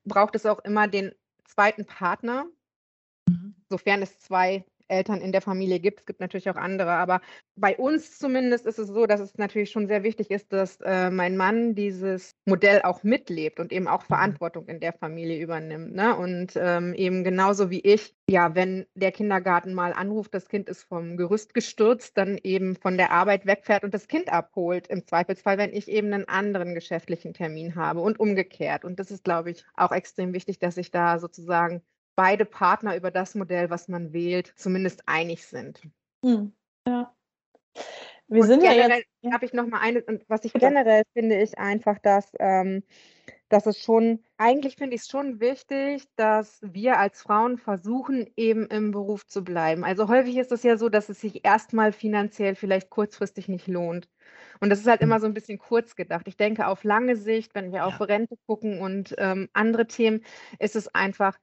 braucht 0.09 0.35
es 0.35 0.47
auch 0.47 0.59
immer 0.61 0.89
den 0.89 1.13
zweiten 1.45 1.87
Partner, 1.87 2.47
mhm. 3.29 3.55
sofern 3.69 4.03
es 4.03 4.19
zwei 4.19 4.65
Eltern 4.89 5.21
in 5.21 5.33
der 5.33 5.41
Familie 5.41 5.81
gibt. 5.81 6.01
Es 6.01 6.07
gibt 6.07 6.21
natürlich 6.21 6.51
auch 6.51 6.57
andere, 6.57 6.93
aber 6.93 7.21
bei 7.57 7.77
uns 7.77 8.19
zumindest 8.19 8.67
ist 8.67 8.79
es 8.79 8.89
so, 8.89 9.07
dass 9.07 9.21
es 9.21 9.37
natürlich 9.39 9.71
schon 9.71 9.87
sehr 9.87 10.03
wichtig 10.03 10.31
ist, 10.31 10.53
dass 10.53 10.81
äh, 10.81 11.11
mein 11.11 11.37
Mann 11.37 11.75
dieses 11.75 12.37
Modell 12.47 12.83
auch 12.83 13.03
mitlebt 13.03 13.61
und 13.61 13.73
eben 13.73 13.89
auch 13.89 14.03
mhm. 14.03 14.07
Verantwortung 14.07 14.67
in 14.67 14.81
der 14.81 14.93
Familie 14.93 15.41
übernimmt. 15.41 15.95
Ne? 15.95 16.17
Und 16.17 16.53
ähm, 16.57 16.95
eben 16.95 17.25
genauso 17.25 17.71
wie 17.71 17.81
ich, 17.81 18.15
ja, 18.29 18.55
wenn 18.55 18.87
der 18.95 19.13
Kindergarten 19.13 19.75
mal 19.75 19.93
anruft, 19.93 20.35
das 20.35 20.49
Kind 20.49 20.69
ist 20.69 20.83
vom 20.83 21.17
Gerüst 21.17 21.55
gestürzt, 21.55 22.17
dann 22.19 22.39
eben 22.43 22.77
von 22.77 22.97
der 22.97 23.11
Arbeit 23.11 23.47
wegfährt 23.47 23.85
und 23.85 23.95
das 23.95 24.09
Kind 24.09 24.33
abholt, 24.33 24.87
im 24.89 25.07
Zweifelsfall, 25.07 25.59
wenn 25.59 25.73
ich 25.73 25.89
eben 25.89 26.13
einen 26.13 26.29
anderen 26.29 26.75
geschäftlichen 26.75 27.33
Termin 27.35 27.75
habe 27.75 28.01
und 28.01 28.21
umgekehrt. 28.21 28.85
Und 28.85 28.99
das 28.99 29.11
ist, 29.11 29.25
glaube 29.25 29.51
ich, 29.51 29.65
auch 29.75 29.93
extrem 29.93 30.33
wichtig, 30.33 30.59
dass 30.59 30.77
ich 30.77 30.91
da 30.91 31.19
sozusagen 31.19 31.83
beide 32.19 32.45
Partner 32.45 32.97
über 32.97 33.13
das 33.13 33.37
Modell, 33.37 33.71
was 33.71 33.87
man 33.87 34.13
wählt, 34.13 34.53
zumindest 34.57 35.05
einig 35.07 35.47
sind. 35.47 35.81
Hm. 36.25 36.53
Ja. 36.85 37.15
Wir 38.27 38.43
und 38.43 38.49
sind 38.49 38.65
ja 38.65 38.73
jetzt. 38.73 39.07
Habe 39.33 39.47
ich 39.47 39.53
noch 39.53 39.69
mal 39.69 39.79
eine, 39.81 40.03
was 40.27 40.45
ich 40.45 40.53
generell 40.53 41.05
finde 41.13 41.41
ich 41.41 41.57
einfach, 41.59 42.01
dass, 42.01 42.33
ähm, 42.41 42.83
dass 43.49 43.67
es 43.67 43.79
schon, 43.79 44.25
eigentlich 44.37 44.75
finde 44.75 44.97
ich 44.97 45.03
es 45.03 45.09
schon 45.09 45.39
wichtig, 45.39 46.09
dass 46.17 46.59
wir 46.61 46.99
als 46.99 47.23
Frauen 47.23 47.57
versuchen, 47.57 48.29
eben 48.37 48.67
im 48.67 48.91
Beruf 48.91 49.25
zu 49.25 49.45
bleiben. 49.45 49.85
Also 49.85 50.09
häufig 50.09 50.39
ist 50.39 50.51
es 50.51 50.65
ja 50.65 50.77
so, 50.77 50.89
dass 50.89 51.09
es 51.09 51.21
sich 51.21 51.45
erstmal 51.45 51.93
finanziell 51.93 52.57
vielleicht 52.57 52.91
kurzfristig 52.91 53.47
nicht 53.47 53.69
lohnt. 53.69 54.09
Und 54.59 54.71
das 54.71 54.81
ist 54.81 54.89
halt 54.89 55.03
hm. 55.03 55.09
immer 55.09 55.21
so 55.21 55.27
ein 55.27 55.35
bisschen 55.35 55.59
kurz 55.59 55.95
gedacht. 55.95 56.27
Ich 56.27 56.37
denke, 56.37 56.67
auf 56.67 56.83
lange 56.83 57.15
Sicht, 57.15 57.55
wenn 57.55 57.73
wir 57.73 57.87
auf 57.87 58.01
Rente 58.01 58.35
gucken 58.47 58.81
und 58.81 59.15
ähm, 59.19 59.49
andere 59.53 59.87
Themen, 59.87 60.25
ist 60.59 60.75
es 60.75 60.93
einfach 60.93 61.39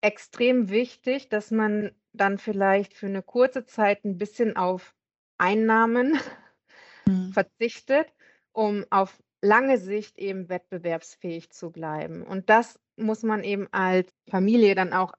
extrem 0.00 0.70
wichtig, 0.70 1.28
dass 1.28 1.50
man 1.50 1.92
dann 2.12 2.38
vielleicht 2.38 2.94
für 2.94 3.06
eine 3.06 3.22
kurze 3.22 3.64
Zeit 3.66 4.04
ein 4.04 4.18
bisschen 4.18 4.56
auf 4.56 4.94
Einnahmen 5.38 6.18
Mhm. 7.08 7.36
verzichtet, 7.36 8.08
um 8.52 8.84
auf 8.90 9.22
lange 9.42 9.78
Sicht 9.78 10.18
eben 10.18 10.48
wettbewerbsfähig 10.48 11.50
zu 11.50 11.70
bleiben. 11.70 12.22
Und 12.22 12.48
das 12.50 12.78
muss 12.96 13.22
man 13.22 13.44
eben 13.44 13.68
als 13.72 14.10
Familie 14.30 14.74
dann 14.74 14.92
auch 14.92 15.12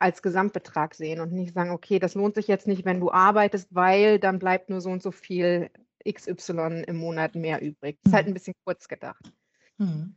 als 0.00 0.22
Gesamtbetrag 0.22 0.94
sehen 0.94 1.20
und 1.20 1.32
nicht 1.32 1.54
sagen: 1.54 1.70
„Okay, 1.72 1.98
das 1.98 2.14
lohnt 2.14 2.34
sich 2.36 2.48
jetzt 2.48 2.66
nicht, 2.68 2.84
wenn 2.86 3.00
du 3.00 3.10
arbeitest, 3.12 3.74
weil 3.74 4.18
dann 4.18 4.38
bleibt 4.38 4.70
nur 4.70 4.80
so 4.80 4.90
und 4.90 5.02
so 5.02 5.12
viel 5.12 5.70
XY 6.04 6.84
im 6.84 6.96
Monat 6.96 7.34
mehr 7.36 7.62
übrig.“ 7.62 7.98
Das 8.02 8.10
ist 8.10 8.14
halt 8.14 8.26
mhm. 8.26 8.28
ein 8.28 8.34
bisschen 8.34 8.54
kurz 8.64 8.88
gedacht. 8.88 9.32
Mhm. 9.78 10.14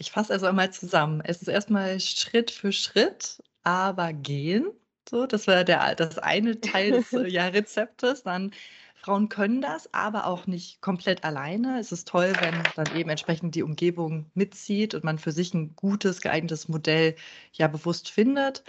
Ich 0.00 0.10
fasse 0.12 0.32
also 0.32 0.46
einmal 0.46 0.72
zusammen. 0.72 1.20
Es 1.24 1.42
ist 1.42 1.48
erstmal 1.48 2.00
Schritt 2.00 2.50
für 2.50 2.72
Schritt, 2.72 3.42
aber 3.64 4.14
gehen. 4.14 4.72
So, 5.08 5.26
das 5.26 5.46
war 5.46 5.62
der 5.62 5.94
das 5.94 6.18
eine 6.18 6.58
Teil 6.60 6.92
des, 6.92 7.12
äh, 7.12 7.28
ja, 7.28 7.48
Rezeptes. 7.48 8.22
Dann 8.22 8.52
Frauen 8.96 9.28
können 9.28 9.60
das, 9.60 9.92
aber 9.92 10.26
auch 10.26 10.46
nicht 10.46 10.80
komplett 10.80 11.22
alleine. 11.24 11.78
Es 11.78 11.92
ist 11.92 12.08
toll, 12.08 12.32
wenn 12.40 12.62
dann 12.76 12.96
eben 12.96 13.10
entsprechend 13.10 13.54
die 13.54 13.62
Umgebung 13.62 14.30
mitzieht 14.34 14.94
und 14.94 15.04
man 15.04 15.18
für 15.18 15.32
sich 15.32 15.52
ein 15.52 15.76
gutes, 15.76 16.22
geeignetes 16.22 16.68
Modell 16.68 17.14
ja 17.52 17.68
bewusst 17.68 18.10
findet. 18.10 18.64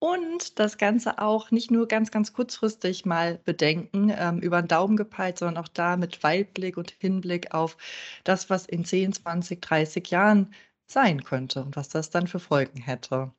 Und 0.00 0.58
das 0.58 0.76
Ganze 0.76 1.18
auch 1.18 1.50
nicht 1.50 1.70
nur 1.70 1.88
ganz, 1.88 2.10
ganz 2.10 2.34
kurzfristig 2.34 3.06
mal 3.06 3.38
bedenken, 3.44 4.12
ähm, 4.14 4.38
über 4.40 4.60
den 4.60 4.68
Daumen 4.68 4.96
gepeilt, 4.98 5.38
sondern 5.38 5.64
auch 5.64 5.68
da 5.68 5.96
mit 5.96 6.22
Weitblick 6.22 6.76
und 6.76 6.90
Hinblick 6.98 7.54
auf 7.54 7.78
das, 8.24 8.50
was 8.50 8.66
in 8.66 8.84
10, 8.84 9.14
20, 9.14 9.62
30 9.62 10.10
Jahren 10.10 10.52
sein 10.86 11.24
könnte 11.24 11.62
und 11.62 11.76
was 11.76 11.88
das 11.88 12.10
dann 12.10 12.26
für 12.26 12.40
Folgen 12.40 12.80
hätte. 12.80 13.32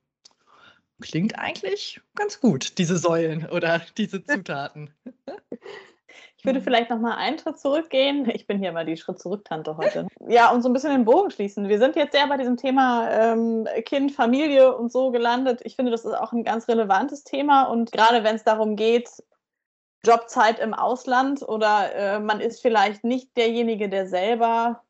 Klingt 1.00 1.38
eigentlich 1.38 2.00
ganz 2.14 2.40
gut, 2.40 2.78
diese 2.78 2.96
Säulen 2.96 3.46
oder 3.50 3.82
diese 3.96 4.24
Zutaten. 4.24 4.90
Ich 6.38 6.44
würde 6.44 6.60
vielleicht 6.60 6.90
noch 6.90 6.98
mal 6.98 7.16
einen 7.16 7.38
Schritt 7.38 7.58
zurückgehen. 7.58 8.28
Ich 8.30 8.46
bin 8.46 8.58
hier 8.58 8.72
mal 8.72 8.86
die 8.86 8.96
Schritt-Zurück-Tante 8.96 9.76
heute. 9.76 10.06
Ja, 10.28 10.50
und 10.50 10.62
so 10.62 10.68
ein 10.68 10.72
bisschen 10.72 10.92
den 10.92 11.04
Bogen 11.04 11.30
schließen. 11.30 11.68
Wir 11.68 11.78
sind 11.78 11.96
jetzt 11.96 12.12
sehr 12.12 12.26
bei 12.28 12.36
diesem 12.36 12.56
Thema 12.56 13.10
ähm, 13.10 13.66
Kind, 13.84 14.12
Familie 14.12 14.74
und 14.74 14.90
so 14.92 15.10
gelandet. 15.10 15.60
Ich 15.64 15.76
finde, 15.76 15.90
das 15.90 16.04
ist 16.04 16.14
auch 16.14 16.32
ein 16.32 16.44
ganz 16.44 16.68
relevantes 16.68 17.24
Thema. 17.24 17.64
Und 17.64 17.92
gerade 17.92 18.22
wenn 18.22 18.36
es 18.36 18.44
darum 18.44 18.76
geht, 18.76 19.10
Jobzeit 20.04 20.58
im 20.60 20.72
Ausland 20.72 21.42
oder 21.42 21.94
äh, 21.94 22.20
man 22.20 22.40
ist 22.40 22.62
vielleicht 22.62 23.02
nicht 23.02 23.36
derjenige, 23.36 23.88
der 23.88 24.06
selber 24.06 24.82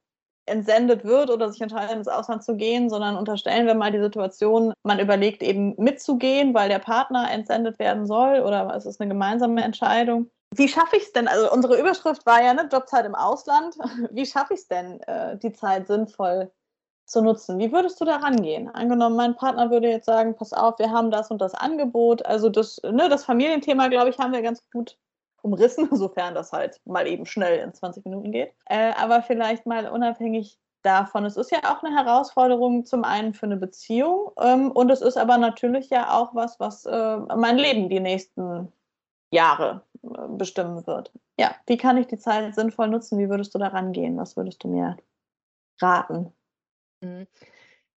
entsendet 0.47 1.05
wird 1.05 1.31
oder 1.31 1.51
sich 1.51 1.61
entscheidet, 1.61 1.97
ins 1.97 2.09
Ausland 2.09 2.45
zu 2.45 2.57
gehen, 2.57 2.89
sondern 2.89 3.17
unterstellen 3.17 3.67
wir 3.67 3.75
mal 3.75 3.93
die 3.93 4.01
Situation, 4.01 4.73
man 4.83 4.99
überlegt 4.99 5.43
eben 5.43 5.75
mitzugehen, 5.77 6.55
weil 6.55 6.69
der 6.69 6.79
Partner 6.79 7.31
entsendet 7.31 7.79
werden 7.79 8.07
soll 8.07 8.41
oder 8.41 8.75
es 8.75 8.87
ist 8.87 9.01
eine 9.01 9.09
gemeinsame 9.09 9.63
Entscheidung. 9.63 10.31
Wie 10.55 10.69
schaffe 10.69 10.97
ich 10.97 11.03
es 11.03 11.13
denn? 11.13 11.29
Also 11.29 11.53
unsere 11.53 11.79
Überschrift 11.79 12.25
war 12.25 12.43
ja 12.43 12.55
ne, 12.55 12.69
Jobzeit 12.73 13.05
im 13.05 13.15
Ausland. 13.15 13.77
Wie 14.11 14.27
schaffe 14.27 14.55
ich 14.55 14.61
es 14.61 14.69
denn, 14.69 15.01
äh, 15.03 15.37
die 15.37 15.53
Zeit 15.53 15.89
sinnvoll 15.89 16.51
zu 17.05 17.21
nutzen? 17.21 17.59
Wie 17.59 17.73
würdest 17.73 18.01
du 18.01 18.05
da 18.05 18.17
rangehen? 18.17 18.69
Angenommen, 18.69 19.17
mein 19.17 19.35
Partner 19.35 19.71
würde 19.71 19.89
jetzt 19.89 20.07
sagen, 20.07 20.37
pass 20.37 20.53
auf, 20.53 20.79
wir 20.79 20.91
haben 20.91 21.11
das 21.11 21.31
und 21.31 21.41
das 21.41 21.55
Angebot. 21.55 22.25
Also 22.25 22.49
das, 22.49 22.81
ne, 22.85 23.09
das 23.09 23.25
Familienthema, 23.25 23.89
glaube 23.89 24.11
ich, 24.11 24.19
haben 24.19 24.33
wir 24.33 24.43
ganz 24.43 24.63
gut 24.73 24.97
umrissen, 25.47 25.89
sofern 25.93 26.35
das 26.35 26.53
halt 26.53 26.81
mal 26.85 27.07
eben 27.07 27.25
schnell 27.25 27.61
in 27.61 27.73
20 27.73 28.05
Minuten 28.05 28.33
geht. 28.33 28.53
Äh, 28.67 28.93
aber 28.99 29.23
vielleicht 29.23 29.65
mal 29.67 29.89
unabhängig 29.89 30.59
davon. 30.83 31.25
Es 31.25 31.37
ist 31.37 31.51
ja 31.51 31.59
auch 31.65 31.83
eine 31.83 31.97
Herausforderung 31.97 32.85
zum 32.85 33.05
einen 33.05 33.35
für 33.35 33.47
eine 33.47 33.57
Beziehung 33.57 34.31
ähm, 34.41 34.71
und 34.71 34.91
es 34.91 35.01
ist 35.01 35.17
aber 35.17 35.39
natürlich 35.39 35.91
ja 35.91 36.11
auch 36.11 36.35
was, 36.35 36.61
was 36.61 36.85
äh, 36.87 37.17
mein 37.37 37.59
Leben 37.59 37.89
die 37.89 38.01
nächsten 38.01 38.73
Jahre 39.31 39.83
äh, 40.03 40.29
bestimmen 40.29 40.87
wird. 40.87 41.13
Ja, 41.39 41.55
wie 41.67 41.77
kann 41.77 41.97
ich 41.97 42.07
die 42.07 42.19
Zeit 42.19 42.55
sinnvoll 42.55 42.89
nutzen? 42.89 43.19
Wie 43.19 43.29
würdest 43.29 43.55
du 43.55 43.59
da 43.59 43.69
rangehen? 43.69 44.17
Was 44.17 44.37
würdest 44.37 44.63
du 44.63 44.69
mir 44.69 44.97
raten? 45.81 46.33
Mhm. 47.01 47.27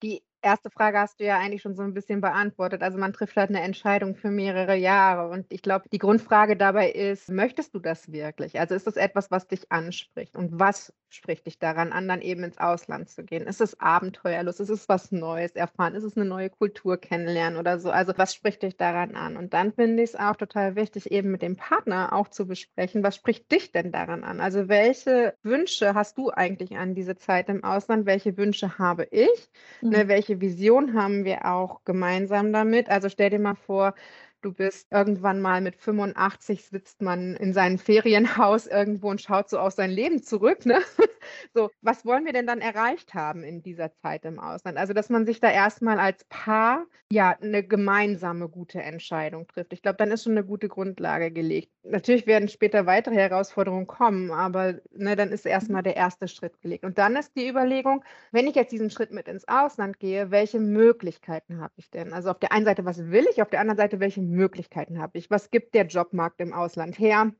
Die 0.02 0.24
erste 0.42 0.70
Frage 0.70 1.00
hast 1.00 1.20
du 1.20 1.26
ja 1.26 1.38
eigentlich 1.38 1.62
schon 1.62 1.76
so 1.76 1.84
ein 1.84 1.94
bisschen 1.94 2.22
beantwortet. 2.22 2.82
Also 2.82 2.98
man 2.98 3.14
trifft 3.14 3.36
halt 3.38 3.50
eine 3.50 3.62
Entscheidung 3.62 4.16
für 4.16 4.32
mehrere 4.32 4.76
Jahre. 4.76 5.30
Und 5.30 5.46
ich 5.52 5.62
glaube, 5.62 5.90
die 5.92 5.98
Grundfrage 5.98 6.56
dabei 6.58 6.92
ist, 6.92 7.30
möchtest 7.30 7.74
du 7.76 7.80
das 7.80 8.12
wirklich? 8.12 8.60
Also 8.60 8.76
ist 8.76 8.88
das 8.88 8.96
etwas, 8.96 9.32
was 9.32 9.48
dich 9.48 9.72
anspricht? 9.72 10.36
Und 10.36 10.60
was 10.60 10.94
spricht 11.10 11.48
dich 11.48 11.60
daran 11.60 11.92
an, 11.92 12.08
dann 12.08 12.22
eben 12.22 12.44
ins 12.44 12.58
Ausland 12.58 13.10
zu 13.10 13.24
gehen? 13.24 13.48
Ist 13.48 13.62
es 13.62 13.80
abenteuerlos? 13.80 14.60
Ist 14.60 14.70
es 14.70 14.88
was 14.88 15.12
Neues 15.12 15.52
erfahren? 15.54 15.96
Ist 15.96 16.04
es 16.04 16.16
eine 16.16 16.26
neue 16.26 16.50
Kultur 16.50 16.98
kennenlernen 16.98 17.60
oder 17.60 17.80
so? 17.80 17.90
Also 17.92 18.14
was 18.18 18.34
spricht 18.36 18.62
dich 18.64 18.78
daran 18.78 19.16
an? 19.16 19.36
Und 19.38 19.54
dann 19.54 19.74
finde 19.74 20.04
ich 20.04 20.12
es 20.12 20.16
auch 20.16 20.36
total 20.36 20.76
wichtig, 20.76 21.12
eben 21.12 21.32
mit 21.32 21.42
dem 21.42 21.56
Partner 21.56 22.14
auch 22.14 22.28
zu 22.28 22.48
besprechen, 22.48 23.04
was 23.04 23.16
spricht 23.16 23.52
dich 23.52 23.72
denn 23.72 23.92
daran 23.92 24.24
an? 24.24 24.40
Also 24.40 24.68
welche 24.70 25.36
Wünsche 25.44 25.96
hast 25.96 26.18
du 26.18 26.30
eigentlich 26.32 26.78
an 26.78 26.94
diese 26.96 27.16
Zeit 27.16 27.50
im 27.50 27.64
Ausland? 27.64 28.06
Welche 28.06 28.38
Wünsche 28.38 28.78
habe 28.78 29.06
ich? 29.12 29.50
Ne, 29.82 29.90
mhm. 29.90 29.90
Ne, 29.90 30.08
welche 30.08 30.29
Vision 30.42 30.94
haben 30.94 31.26
wir 31.26 31.46
auch 31.46 31.84
gemeinsam 31.86 32.54
damit? 32.54 32.90
Also 32.90 33.10
stell 33.10 33.30
dir 33.30 33.40
mal 33.40 33.56
vor, 33.56 33.94
Du 34.42 34.54
bist 34.54 34.88
irgendwann 34.90 35.42
mal 35.42 35.60
mit 35.60 35.76
85, 35.76 36.66
sitzt 36.66 37.02
man 37.02 37.36
in 37.36 37.52
seinem 37.52 37.78
Ferienhaus 37.78 38.68
irgendwo 38.68 39.10
und 39.10 39.22
schaut 39.22 39.50
so 39.50 39.60
auf 39.60 39.74
sein 39.74 39.92
Leben 39.92 40.24
zurück. 40.24 40.66
Ne? 40.66 40.80
So, 41.54 41.70
was 41.82 42.06
wollen 42.06 42.26
wir 42.26 42.34
denn 42.34 42.48
dann 42.48 42.62
erreicht 42.62 43.14
haben 43.14 43.44
in 43.44 43.62
dieser 43.62 43.94
Zeit 43.94 44.26
im 44.26 44.40
Ausland? 44.40 44.78
Also, 44.78 44.94
dass 44.94 45.10
man 45.10 45.26
sich 45.26 45.40
da 45.40 45.52
erstmal 45.52 46.00
als 46.00 46.24
Paar 46.26 46.86
ja 47.12 47.36
eine 47.42 47.64
gemeinsame 47.64 48.50
gute 48.50 48.82
Entscheidung 48.82 49.48
trifft. 49.48 49.74
Ich 49.74 49.82
glaube, 49.82 49.98
dann 49.98 50.12
ist 50.12 50.24
schon 50.24 50.34
eine 50.34 50.46
gute 50.46 50.68
Grundlage 50.68 51.32
gelegt. 51.32 51.72
Natürlich 51.84 52.28
werden 52.28 52.50
später 52.50 52.86
weitere 52.86 53.16
Herausforderungen 53.16 53.88
kommen, 53.88 54.32
aber 54.32 54.76
ne, 54.92 55.16
dann 55.16 55.32
ist 55.32 55.46
erstmal 55.46 55.82
der 55.82 55.96
erste 55.96 56.28
Schritt 56.28 56.62
gelegt. 56.62 56.86
Und 56.86 56.98
dann 57.00 57.16
ist 57.16 57.36
die 57.36 57.48
Überlegung, 57.48 58.04
wenn 58.32 58.48
ich 58.48 58.56
jetzt 58.56 58.72
diesen 58.72 58.92
Schritt 58.92 59.12
mit 59.12 59.28
ins 59.28 59.48
Ausland 59.48 60.00
gehe, 60.00 60.30
welche 60.30 60.60
Möglichkeiten 60.60 61.60
habe 61.62 61.74
ich 61.78 61.90
denn? 61.90 62.14
Also 62.14 62.30
auf 62.30 62.40
der 62.40 62.52
einen 62.52 62.66
Seite, 62.66 62.86
was 62.86 63.10
will 63.10 63.26
ich, 63.32 63.42
auf 63.42 63.50
der 63.50 63.60
anderen 63.60 63.78
Seite, 63.78 64.00
welche 64.00 64.22
Möglichkeiten 64.30 65.00
habe 65.02 65.18
ich? 65.18 65.30
Was 65.30 65.52
gibt 65.52 65.76
der 65.76 65.86
Jobmarkt 65.86 66.40
im 66.42 66.54
Ausland 66.54 66.98
her? 66.98 67.34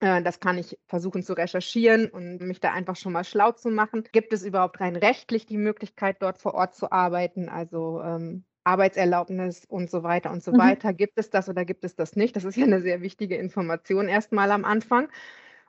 Äh, 0.00 0.22
das 0.22 0.40
kann 0.40 0.58
ich 0.58 0.78
versuchen 0.86 1.22
zu 1.22 1.32
recherchieren 1.32 2.08
und 2.08 2.38
mich 2.40 2.60
da 2.60 2.72
einfach 2.72 2.96
schon 2.96 3.12
mal 3.12 3.24
schlau 3.24 3.52
zu 3.52 3.70
machen. 3.70 4.04
Gibt 4.12 4.32
es 4.32 4.44
überhaupt 4.44 4.80
rein 4.80 4.96
rechtlich 4.96 5.46
die 5.46 5.58
Möglichkeit, 5.58 6.22
dort 6.22 6.38
vor 6.38 6.54
Ort 6.54 6.74
zu 6.74 6.92
arbeiten? 6.92 7.48
Also 7.48 8.00
ähm, 8.02 8.44
Arbeitserlaubnis 8.64 9.64
und 9.64 9.90
so 9.90 10.02
weiter 10.02 10.30
und 10.30 10.42
so 10.42 10.52
mhm. 10.52 10.58
weiter. 10.58 10.92
Gibt 10.92 11.18
es 11.18 11.30
das 11.30 11.48
oder 11.48 11.64
gibt 11.64 11.84
es 11.84 11.96
das 11.96 12.16
nicht? 12.16 12.36
Das 12.36 12.44
ist 12.44 12.56
ja 12.56 12.64
eine 12.64 12.82
sehr 12.82 13.00
wichtige 13.00 13.36
Information 13.36 14.08
erstmal 14.08 14.50
am 14.50 14.64
Anfang. 14.64 15.08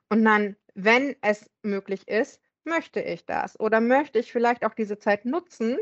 Und 0.09 0.25
dann, 0.25 0.55
wenn 0.73 1.15
es 1.21 1.49
möglich 1.61 2.07
ist, 2.07 2.41
möchte 2.65 2.99
ich 2.99 3.25
das 3.25 3.59
oder 3.59 3.79
möchte 3.79 4.19
ich 4.19 4.31
vielleicht 4.31 4.65
auch 4.65 4.73
diese 4.73 4.99
Zeit 4.99 5.25
nutzen, 5.25 5.77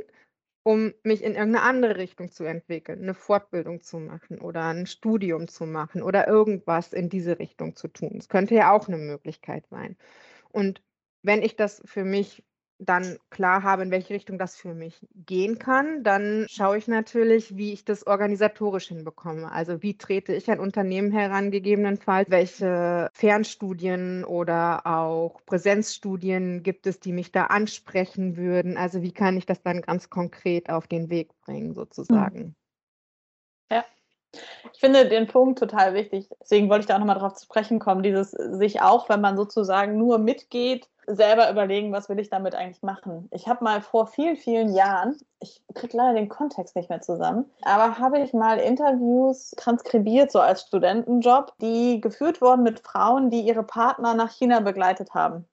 um 0.67 0.93
mich 1.03 1.23
in 1.23 1.35
irgendeine 1.35 1.61
andere 1.61 1.95
Richtung 1.95 2.29
zu 2.29 2.43
entwickeln, 2.43 3.01
eine 3.01 3.13
Fortbildung 3.13 3.79
zu 3.83 3.99
machen 3.99 4.41
oder 4.41 4.65
ein 4.65 4.85
Studium 4.85 5.47
zu 5.47 5.65
machen 5.65 6.01
oder 6.03 6.27
irgendwas 6.27 6.91
in 6.91 7.07
diese 7.07 7.39
Richtung 7.39 7.77
zu 7.77 7.87
tun. 7.87 8.17
Es 8.19 8.27
könnte 8.27 8.53
ja 8.55 8.73
auch 8.73 8.89
eine 8.89 8.97
Möglichkeit 8.97 9.65
sein. 9.67 9.95
Und 10.49 10.83
wenn 11.23 11.41
ich 11.41 11.55
das 11.55 11.81
für 11.85 12.03
mich 12.03 12.43
dann 12.79 13.17
klar 13.29 13.63
habe, 13.63 13.83
in 13.83 13.91
welche 13.91 14.13
Richtung 14.13 14.37
das 14.37 14.55
für 14.55 14.73
mich 14.73 14.99
gehen 15.15 15.57
kann, 15.57 16.03
dann 16.03 16.45
schaue 16.49 16.77
ich 16.77 16.87
natürlich, 16.87 17.57
wie 17.57 17.73
ich 17.73 17.85
das 17.85 18.05
organisatorisch 18.05 18.87
hinbekomme. 18.87 19.51
Also 19.51 19.81
wie 19.81 19.97
trete 19.97 20.33
ich 20.33 20.49
ein 20.49 20.59
Unternehmen 20.59 21.11
heran, 21.11 21.49
gegebenenfalls, 21.51 22.29
welche 22.29 23.09
Fernstudien 23.13 24.23
oder 24.23 24.85
auch 24.85 25.41
Präsenzstudien 25.45 26.61
gibt 26.61 26.85
es, 26.87 26.99
die 26.99 27.13
mich 27.13 27.31
da 27.31 27.45
ansprechen 27.45 28.37
würden. 28.37 28.77
Also 28.77 29.01
wie 29.01 29.11
kann 29.11 29.37
ich 29.37 29.45
das 29.45 29.61
dann 29.61 29.81
ganz 29.81 30.09
konkret 30.09 30.69
auf 30.69 30.87
den 30.87 31.09
Weg 31.09 31.29
bringen, 31.41 31.73
sozusagen. 31.73 32.55
Ja. 33.71 33.83
Ich 34.73 34.79
finde 34.79 35.07
den 35.07 35.27
Punkt 35.27 35.57
total 35.57 35.93
wichtig. 35.93 36.29
Deswegen 36.41 36.69
wollte 36.69 36.81
ich 36.81 36.85
da 36.85 36.95
auch 36.95 36.99
nochmal 36.99 37.17
drauf 37.17 37.33
zu 37.33 37.45
sprechen 37.45 37.79
kommen, 37.79 38.03
dieses 38.03 38.31
sich 38.31 38.81
auch, 38.81 39.09
wenn 39.09 39.21
man 39.21 39.35
sozusagen 39.35 39.97
nur 39.97 40.19
mitgeht, 40.19 40.89
selber 41.07 41.49
überlegen, 41.49 41.93
was 41.93 42.09
will 42.09 42.19
ich 42.19 42.29
damit 42.29 42.53
eigentlich 42.53 42.83
machen. 42.83 43.29
Ich 43.31 43.47
habe 43.47 43.63
mal 43.63 43.81
vor 43.81 44.07
vielen, 44.07 44.35
vielen 44.35 44.73
Jahren, 44.73 45.17
ich 45.39 45.61
kriege 45.73 45.95
leider 45.95 46.15
den 46.15 46.29
Kontext 46.29 46.75
nicht 46.75 46.89
mehr 46.89 47.01
zusammen, 47.01 47.45
aber 47.61 47.97
habe 47.97 48.19
ich 48.19 48.33
mal 48.33 48.59
Interviews 48.59 49.51
transkribiert, 49.51 50.31
so 50.31 50.39
als 50.39 50.63
Studentenjob, 50.63 51.53
die 51.61 52.01
geführt 52.01 52.41
wurden 52.41 52.63
mit 52.63 52.81
Frauen, 52.81 53.29
die 53.29 53.41
ihre 53.41 53.63
Partner 53.63 54.13
nach 54.13 54.31
China 54.31 54.59
begleitet 54.59 55.13
haben. 55.13 55.47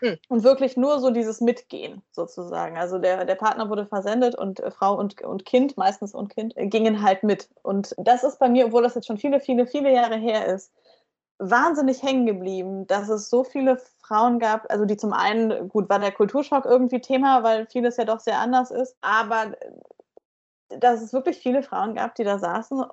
Hm. 0.00 0.18
Und 0.28 0.42
wirklich 0.42 0.76
nur 0.76 0.98
so 0.98 1.10
dieses 1.10 1.40
Mitgehen 1.40 2.02
sozusagen. 2.10 2.76
Also 2.76 2.98
der, 2.98 3.24
der 3.24 3.36
Partner 3.36 3.70
wurde 3.70 3.86
versendet 3.86 4.34
und 4.34 4.58
äh, 4.58 4.72
Frau 4.72 4.98
und, 4.98 5.22
und 5.22 5.44
Kind, 5.44 5.76
meistens 5.76 6.12
und 6.12 6.28
Kind, 6.34 6.56
äh, 6.56 6.66
gingen 6.66 7.02
halt 7.02 7.22
mit. 7.22 7.48
Und 7.62 7.94
das 7.98 8.24
ist 8.24 8.40
bei 8.40 8.48
mir, 8.48 8.66
obwohl 8.66 8.82
das 8.82 8.96
jetzt 8.96 9.06
schon 9.06 9.18
viele, 9.18 9.38
viele, 9.38 9.64
viele 9.64 9.92
Jahre 9.92 10.16
her 10.16 10.46
ist, 10.46 10.72
wahnsinnig 11.38 12.02
hängen 12.02 12.26
geblieben, 12.26 12.86
dass 12.86 13.08
es 13.08 13.28
so 13.30 13.44
viele 13.44 13.78
Frauen 14.00 14.38
gab, 14.38 14.70
also 14.70 14.84
die 14.84 14.96
zum 14.96 15.12
einen, 15.12 15.68
gut, 15.68 15.88
war 15.88 15.98
der 15.98 16.12
Kulturschock 16.12 16.64
irgendwie 16.64 17.00
Thema, 17.00 17.42
weil 17.42 17.66
vieles 17.66 17.96
ja 17.96 18.04
doch 18.04 18.20
sehr 18.20 18.38
anders 18.38 18.70
ist, 18.70 18.96
aber 19.00 19.54
äh, 19.60 20.78
dass 20.78 21.02
es 21.02 21.12
wirklich 21.12 21.38
viele 21.38 21.62
Frauen 21.62 21.94
gab, 21.94 22.14
die 22.14 22.24
da 22.24 22.38
saßen 22.38 22.84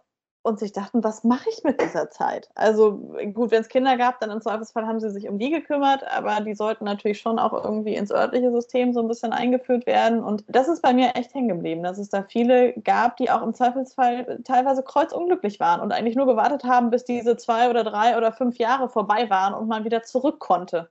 und 0.41 0.59
sich 0.59 0.71
dachten, 0.71 1.03
was 1.03 1.23
mache 1.23 1.49
ich 1.49 1.63
mit 1.63 1.81
dieser 1.81 2.09
Zeit? 2.09 2.49
Also 2.55 2.93
gut, 3.33 3.51
wenn 3.51 3.61
es 3.61 3.67
Kinder 3.67 3.97
gab, 3.97 4.19
dann 4.19 4.31
im 4.31 4.41
Zweifelsfall 4.41 4.87
haben 4.87 4.99
sie 4.99 5.09
sich 5.11 5.27
um 5.27 5.37
die 5.37 5.49
gekümmert, 5.49 6.03
aber 6.07 6.41
die 6.41 6.55
sollten 6.55 6.85
natürlich 6.85 7.19
schon 7.19 7.39
auch 7.39 7.53
irgendwie 7.53 7.95
ins 7.95 8.11
örtliche 8.11 8.51
System 8.51 8.93
so 8.93 9.01
ein 9.01 9.07
bisschen 9.07 9.33
eingeführt 9.33 9.85
werden. 9.85 10.23
Und 10.23 10.43
das 10.47 10.67
ist 10.67 10.81
bei 10.81 10.93
mir 10.93 11.15
echt 11.15 11.33
hängen 11.33 11.49
geblieben, 11.49 11.83
dass 11.83 11.97
es 11.97 12.09
da 12.09 12.23
viele 12.23 12.73
gab, 12.73 13.17
die 13.17 13.29
auch 13.29 13.41
im 13.41 13.53
Zweifelsfall 13.53 14.39
teilweise 14.43 14.83
kreuzunglücklich 14.83 15.59
waren 15.59 15.81
und 15.81 15.91
eigentlich 15.91 16.15
nur 16.15 16.27
gewartet 16.27 16.63
haben, 16.63 16.89
bis 16.89 17.03
diese 17.03 17.37
zwei 17.37 17.69
oder 17.69 17.83
drei 17.83 18.17
oder 18.17 18.31
fünf 18.31 18.57
Jahre 18.57 18.89
vorbei 18.89 19.29
waren 19.29 19.53
und 19.53 19.67
man 19.67 19.83
wieder 19.83 20.03
zurück 20.03 20.39
konnte. 20.39 20.89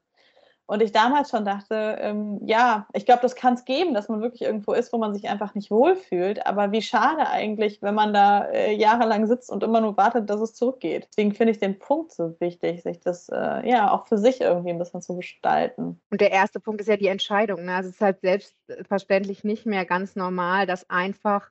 Und 0.69 0.83
ich 0.83 0.93
damals 0.93 1.31
schon 1.31 1.47
dachte, 1.47 1.97
ähm, 1.99 2.41
ja, 2.45 2.87
ich 2.93 3.07
glaube, 3.07 3.23
das 3.23 3.35
kann 3.35 3.55
es 3.55 3.65
geben, 3.65 3.95
dass 3.95 4.11
man 4.11 4.21
wirklich 4.21 4.43
irgendwo 4.43 4.75
ist, 4.75 4.93
wo 4.93 4.99
man 4.99 5.15
sich 5.15 5.27
einfach 5.27 5.55
nicht 5.55 5.71
wohlfühlt. 5.71 6.47
Aber 6.47 6.73
wie 6.73 6.83
schade 6.83 7.27
eigentlich, 7.27 7.81
wenn 7.81 7.95
man 7.95 8.13
da 8.13 8.45
äh, 8.45 8.75
jahrelang 8.75 9.27
sitzt 9.27 9.51
und 9.51 9.63
immer 9.63 9.81
nur 9.81 9.97
wartet, 9.97 10.29
dass 10.29 10.43
es 10.43 10.53
zurückgeht. 10.53 11.09
Deswegen 11.11 11.33
finde 11.33 11.53
ich 11.53 11.59
den 11.59 11.79
Punkt 11.79 12.13
so 12.13 12.39
wichtig, 12.39 12.83
sich 12.83 13.01
das 13.01 13.31
äh, 13.31 13.67
ja 13.67 13.91
auch 13.91 14.09
für 14.09 14.19
sich 14.19 14.43
irgendwie 14.43 14.69
ein 14.69 14.79
bisschen 14.79 15.01
zu 15.01 15.17
gestalten. 15.17 16.03
Und 16.11 16.21
der 16.21 16.33
erste 16.33 16.61
Punkt 16.61 16.83
ist 16.83 16.89
ja 16.89 16.99
die 16.99 17.09
Entscheidung. 17.09 17.65
Ne? 17.65 17.75
Also 17.75 17.89
es 17.89 17.95
ist 17.95 18.03
halt 18.03 18.21
selbstverständlich 18.21 19.45
nicht 19.45 19.65
mehr 19.65 19.87
ganz 19.87 20.17
normal, 20.17 20.67
dass 20.67 20.91
einfach 20.91 21.51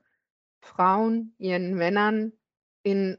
Frauen 0.61 1.33
ihren 1.39 1.73
Männern 1.73 2.33
in 2.83 3.17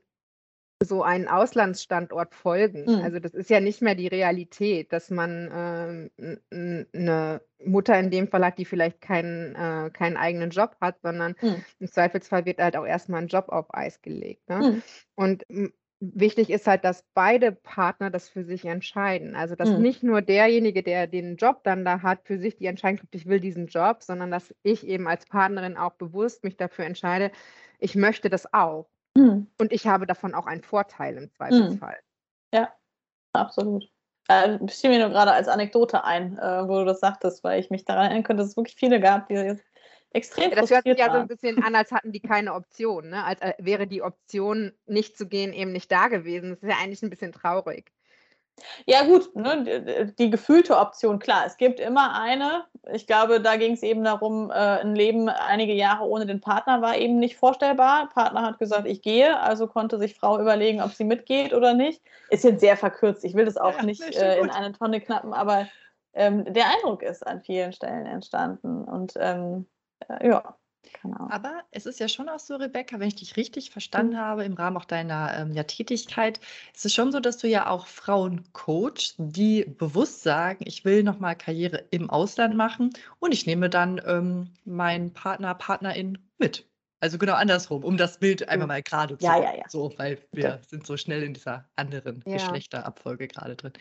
so 0.82 1.02
einen 1.02 1.26
Auslandsstandort 1.26 2.34
folgen. 2.34 2.84
Mhm. 2.84 3.02
Also 3.02 3.18
das 3.18 3.34
ist 3.34 3.50
ja 3.50 3.60
nicht 3.60 3.82
mehr 3.82 3.94
die 3.94 4.06
Realität, 4.06 4.92
dass 4.92 5.10
man 5.10 6.10
ähm, 6.22 6.88
eine 6.94 7.40
Mutter 7.64 7.98
in 7.98 8.10
dem 8.10 8.28
Fall 8.28 8.44
hat, 8.44 8.58
die 8.58 8.64
vielleicht 8.64 9.00
keinen, 9.00 9.56
äh, 9.56 9.90
keinen 9.90 10.16
eigenen 10.16 10.50
Job 10.50 10.76
hat, 10.80 11.00
sondern 11.02 11.34
mhm. 11.40 11.64
im 11.80 11.90
Zweifelsfall 11.90 12.44
wird 12.44 12.60
halt 12.60 12.76
auch 12.76 12.86
erstmal 12.86 13.22
ein 13.22 13.28
Job 13.28 13.48
auf 13.48 13.74
Eis 13.74 14.02
gelegt. 14.02 14.48
Ne? 14.48 14.58
Mhm. 14.58 14.82
Und 15.16 15.44
wichtig 16.00 16.50
ist 16.50 16.68
halt, 16.68 16.84
dass 16.84 17.04
beide 17.12 17.50
Partner 17.50 18.10
das 18.10 18.28
für 18.28 18.44
sich 18.44 18.64
entscheiden. 18.64 19.34
Also 19.34 19.56
dass 19.56 19.70
mhm. 19.70 19.82
nicht 19.82 20.04
nur 20.04 20.22
derjenige, 20.22 20.84
der 20.84 21.08
den 21.08 21.36
Job 21.36 21.64
dann 21.64 21.84
da 21.84 22.02
hat, 22.02 22.20
für 22.24 22.38
sich 22.38 22.56
die 22.56 22.66
Entscheidung 22.66 22.98
trifft, 22.98 23.16
ich 23.16 23.26
will 23.26 23.40
diesen 23.40 23.66
Job, 23.66 24.04
sondern 24.04 24.30
dass 24.30 24.54
ich 24.62 24.86
eben 24.86 25.08
als 25.08 25.26
Partnerin 25.26 25.76
auch 25.76 25.94
bewusst 25.94 26.44
mich 26.44 26.56
dafür 26.56 26.84
entscheide, 26.84 27.32
ich 27.80 27.96
möchte 27.96 28.30
das 28.30 28.52
auch. 28.52 28.88
Mhm. 29.18 29.46
Und 29.58 29.72
ich 29.72 29.86
habe 29.86 30.06
davon 30.06 30.34
auch 30.34 30.46
einen 30.46 30.62
Vorteil 30.62 31.16
im 31.16 31.30
Zweifelsfall. 31.30 31.96
Mhm. 32.52 32.58
Ja, 32.58 32.72
absolut. 33.32 33.84
Äh, 34.28 34.58
fiel 34.68 34.90
mir 34.90 35.00
nur 35.00 35.08
gerade 35.08 35.32
als 35.32 35.48
Anekdote 35.48 36.04
ein, 36.04 36.38
äh, 36.38 36.68
wo 36.68 36.78
du 36.80 36.84
das 36.84 37.00
sagtest, 37.00 37.42
weil 37.42 37.60
ich 37.60 37.70
mich 37.70 37.84
daran 37.84 38.06
erinnern 38.06 38.22
könnte, 38.22 38.42
dass 38.42 38.50
es 38.50 38.56
wirklich 38.56 38.76
viele 38.76 39.00
gab, 39.00 39.28
die 39.28 39.34
jetzt 39.34 39.64
extrem 40.12 40.50
ja, 40.50 40.56
Das 40.56 40.70
hört 40.70 40.84
sich 40.84 40.98
ja 40.98 41.10
so 41.10 41.18
ein 41.18 41.28
bisschen 41.28 41.62
an, 41.62 41.74
als 41.74 41.90
hatten 41.90 42.12
die 42.12 42.20
keine 42.20 42.54
Option, 42.54 43.08
ne? 43.08 43.24
als 43.24 43.40
äh, 43.40 43.54
wäre 43.58 43.86
die 43.86 44.02
Option, 44.02 44.72
nicht 44.86 45.16
zu 45.16 45.26
gehen, 45.26 45.52
eben 45.52 45.72
nicht 45.72 45.90
da 45.90 46.08
gewesen. 46.08 46.50
Das 46.50 46.62
ist 46.62 46.68
ja 46.68 46.76
eigentlich 46.80 47.02
ein 47.02 47.10
bisschen 47.10 47.32
traurig. 47.32 47.90
Ja, 48.86 49.04
gut, 49.04 49.34
ne, 49.34 50.12
die 50.18 50.30
gefühlte 50.30 50.76
Option, 50.76 51.18
klar. 51.18 51.44
Es 51.46 51.56
gibt 51.56 51.80
immer 51.80 52.20
eine. 52.20 52.64
Ich 52.92 53.06
glaube, 53.06 53.40
da 53.40 53.56
ging 53.56 53.72
es 53.72 53.82
eben 53.82 54.04
darum, 54.04 54.50
äh, 54.50 54.54
ein 54.54 54.94
Leben 54.94 55.28
einige 55.28 55.74
Jahre 55.74 56.04
ohne 56.04 56.26
den 56.26 56.40
Partner 56.40 56.80
war 56.80 56.96
eben 56.96 57.18
nicht 57.18 57.36
vorstellbar. 57.36 58.08
Partner 58.08 58.42
hat 58.42 58.58
gesagt, 58.58 58.86
ich 58.86 59.02
gehe, 59.02 59.38
also 59.40 59.66
konnte 59.66 59.98
sich 59.98 60.14
Frau 60.14 60.40
überlegen, 60.40 60.80
ob 60.80 60.92
sie 60.92 61.04
mitgeht 61.04 61.52
oder 61.52 61.74
nicht. 61.74 62.02
Ist 62.30 62.44
jetzt 62.44 62.60
sehr 62.60 62.76
verkürzt. 62.76 63.24
Ich 63.24 63.34
will 63.34 63.44
das 63.44 63.56
auch 63.56 63.76
ja, 63.76 63.82
nicht 63.82 64.02
äh, 64.16 64.38
in 64.38 64.50
eine 64.50 64.72
Tonne 64.72 65.00
knappen, 65.00 65.32
aber 65.32 65.68
ähm, 66.14 66.52
der 66.52 66.66
Eindruck 66.68 67.02
ist 67.02 67.26
an 67.26 67.42
vielen 67.42 67.72
Stellen 67.72 68.06
entstanden. 68.06 68.84
Und 68.84 69.14
ähm, 69.16 69.66
äh, 70.08 70.28
ja. 70.28 70.56
Genau. 71.02 71.28
Aber 71.30 71.62
es 71.70 71.86
ist 71.86 72.00
ja 72.00 72.08
schon 72.08 72.28
auch 72.28 72.38
so, 72.38 72.56
Rebecca, 72.56 72.98
wenn 72.98 73.08
ich 73.08 73.16
dich 73.16 73.36
richtig 73.36 73.70
verstanden 73.70 74.14
mhm. 74.14 74.18
habe, 74.18 74.44
im 74.44 74.54
Rahmen 74.54 74.76
auch 74.76 74.84
deiner 74.84 75.36
ähm, 75.36 75.52
ja, 75.52 75.64
Tätigkeit, 75.64 76.40
ist 76.74 76.84
es 76.84 76.94
schon 76.94 77.12
so, 77.12 77.20
dass 77.20 77.38
du 77.38 77.48
ja 77.48 77.68
auch 77.68 77.86
Frauen 77.86 78.44
coachst, 78.52 79.16
die 79.18 79.64
bewusst 79.64 80.22
sagen, 80.22 80.64
ich 80.66 80.84
will 80.84 81.02
nochmal 81.02 81.36
Karriere 81.36 81.84
im 81.90 82.10
Ausland 82.10 82.56
machen 82.56 82.90
und 83.18 83.32
ich 83.32 83.46
nehme 83.46 83.70
dann 83.70 84.00
ähm, 84.06 84.50
meinen 84.64 85.12
Partner, 85.12 85.54
Partnerin 85.54 86.18
mit. 86.38 86.66
Also 87.00 87.16
genau 87.16 87.34
andersrum, 87.34 87.84
um 87.84 87.96
das 87.96 88.18
Bild 88.18 88.48
einfach 88.48 88.66
mal 88.66 88.82
gerade 88.82 89.16
zu 89.16 89.24
ja, 89.24 89.36
ja, 89.40 89.54
ja. 89.56 89.64
so, 89.68 89.92
weil 89.98 90.18
wir 90.32 90.54
okay. 90.54 90.58
sind 90.66 90.86
so 90.86 90.96
schnell 90.96 91.22
in 91.22 91.32
dieser 91.32 91.64
anderen 91.76 92.24
ja. 92.26 92.34
Geschlechterabfolge 92.34 93.28
gerade 93.28 93.54
drin. 93.54 93.72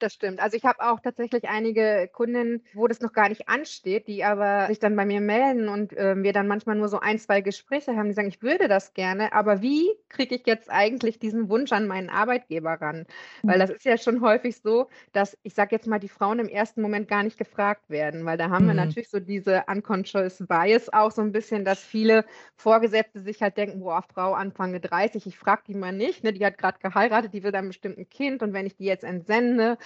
Das 0.00 0.14
stimmt. 0.14 0.40
Also 0.40 0.56
ich 0.56 0.64
habe 0.64 0.80
auch 0.80 0.98
tatsächlich 0.98 1.48
einige 1.48 2.10
Kundinnen, 2.12 2.64
wo 2.74 2.88
das 2.88 3.00
noch 3.00 3.12
gar 3.12 3.28
nicht 3.28 3.48
ansteht, 3.48 4.08
die 4.08 4.24
aber 4.24 4.66
sich 4.66 4.80
dann 4.80 4.96
bei 4.96 5.06
mir 5.06 5.20
melden 5.20 5.68
und 5.68 5.96
äh, 5.96 6.20
wir 6.20 6.32
dann 6.32 6.48
manchmal 6.48 6.74
nur 6.74 6.88
so 6.88 6.98
ein, 6.98 7.20
zwei 7.20 7.40
Gespräche 7.40 7.96
haben, 7.96 8.08
die 8.08 8.14
sagen, 8.14 8.26
ich 8.26 8.42
würde 8.42 8.66
das 8.66 8.94
gerne, 8.94 9.32
aber 9.32 9.62
wie 9.62 9.92
kriege 10.08 10.34
ich 10.34 10.42
jetzt 10.44 10.68
eigentlich 10.68 11.20
diesen 11.20 11.48
Wunsch 11.48 11.70
an 11.70 11.86
meinen 11.86 12.10
Arbeitgeber 12.10 12.72
ran? 12.80 13.06
Weil 13.44 13.60
das 13.60 13.70
ist 13.70 13.84
ja 13.84 13.96
schon 13.96 14.20
häufig 14.22 14.56
so, 14.60 14.88
dass 15.12 15.38
ich 15.44 15.54
sage 15.54 15.76
jetzt 15.76 15.86
mal, 15.86 16.00
die 16.00 16.08
Frauen 16.08 16.40
im 16.40 16.48
ersten 16.48 16.82
Moment 16.82 17.06
gar 17.06 17.22
nicht 17.22 17.38
gefragt 17.38 17.88
werden, 17.88 18.24
weil 18.24 18.36
da 18.36 18.50
haben 18.50 18.64
mhm. 18.64 18.70
wir 18.70 18.74
natürlich 18.74 19.08
so 19.08 19.20
diese 19.20 19.62
unconscious 19.68 20.42
bias 20.48 20.92
auch 20.92 21.12
so 21.12 21.22
ein 21.22 21.30
bisschen, 21.30 21.64
dass 21.64 21.78
viele 21.78 22.24
Vorgesetzte 22.56 23.20
sich 23.20 23.40
halt 23.40 23.56
denken, 23.56 23.78
boah, 23.78 24.02
Frau 24.12 24.32
Anfang 24.32 24.80
30, 24.80 25.28
ich 25.28 25.38
frage 25.38 25.62
die 25.68 25.74
mal 25.74 25.92
nicht, 25.92 26.24
ne, 26.24 26.32
die 26.32 26.44
hat 26.44 26.58
gerade 26.58 26.80
geheiratet, 26.80 27.32
die 27.32 27.44
will 27.44 27.52
dann 27.52 27.68
bestimmt 27.68 27.98
ein 27.98 28.08
Kind 28.08 28.42
und 28.42 28.52
wenn 28.52 28.66
ich 28.66 28.74
die 28.74 28.86
jetzt 28.86 29.04
entsende, 29.04 29.51
Ende. 29.52 29.78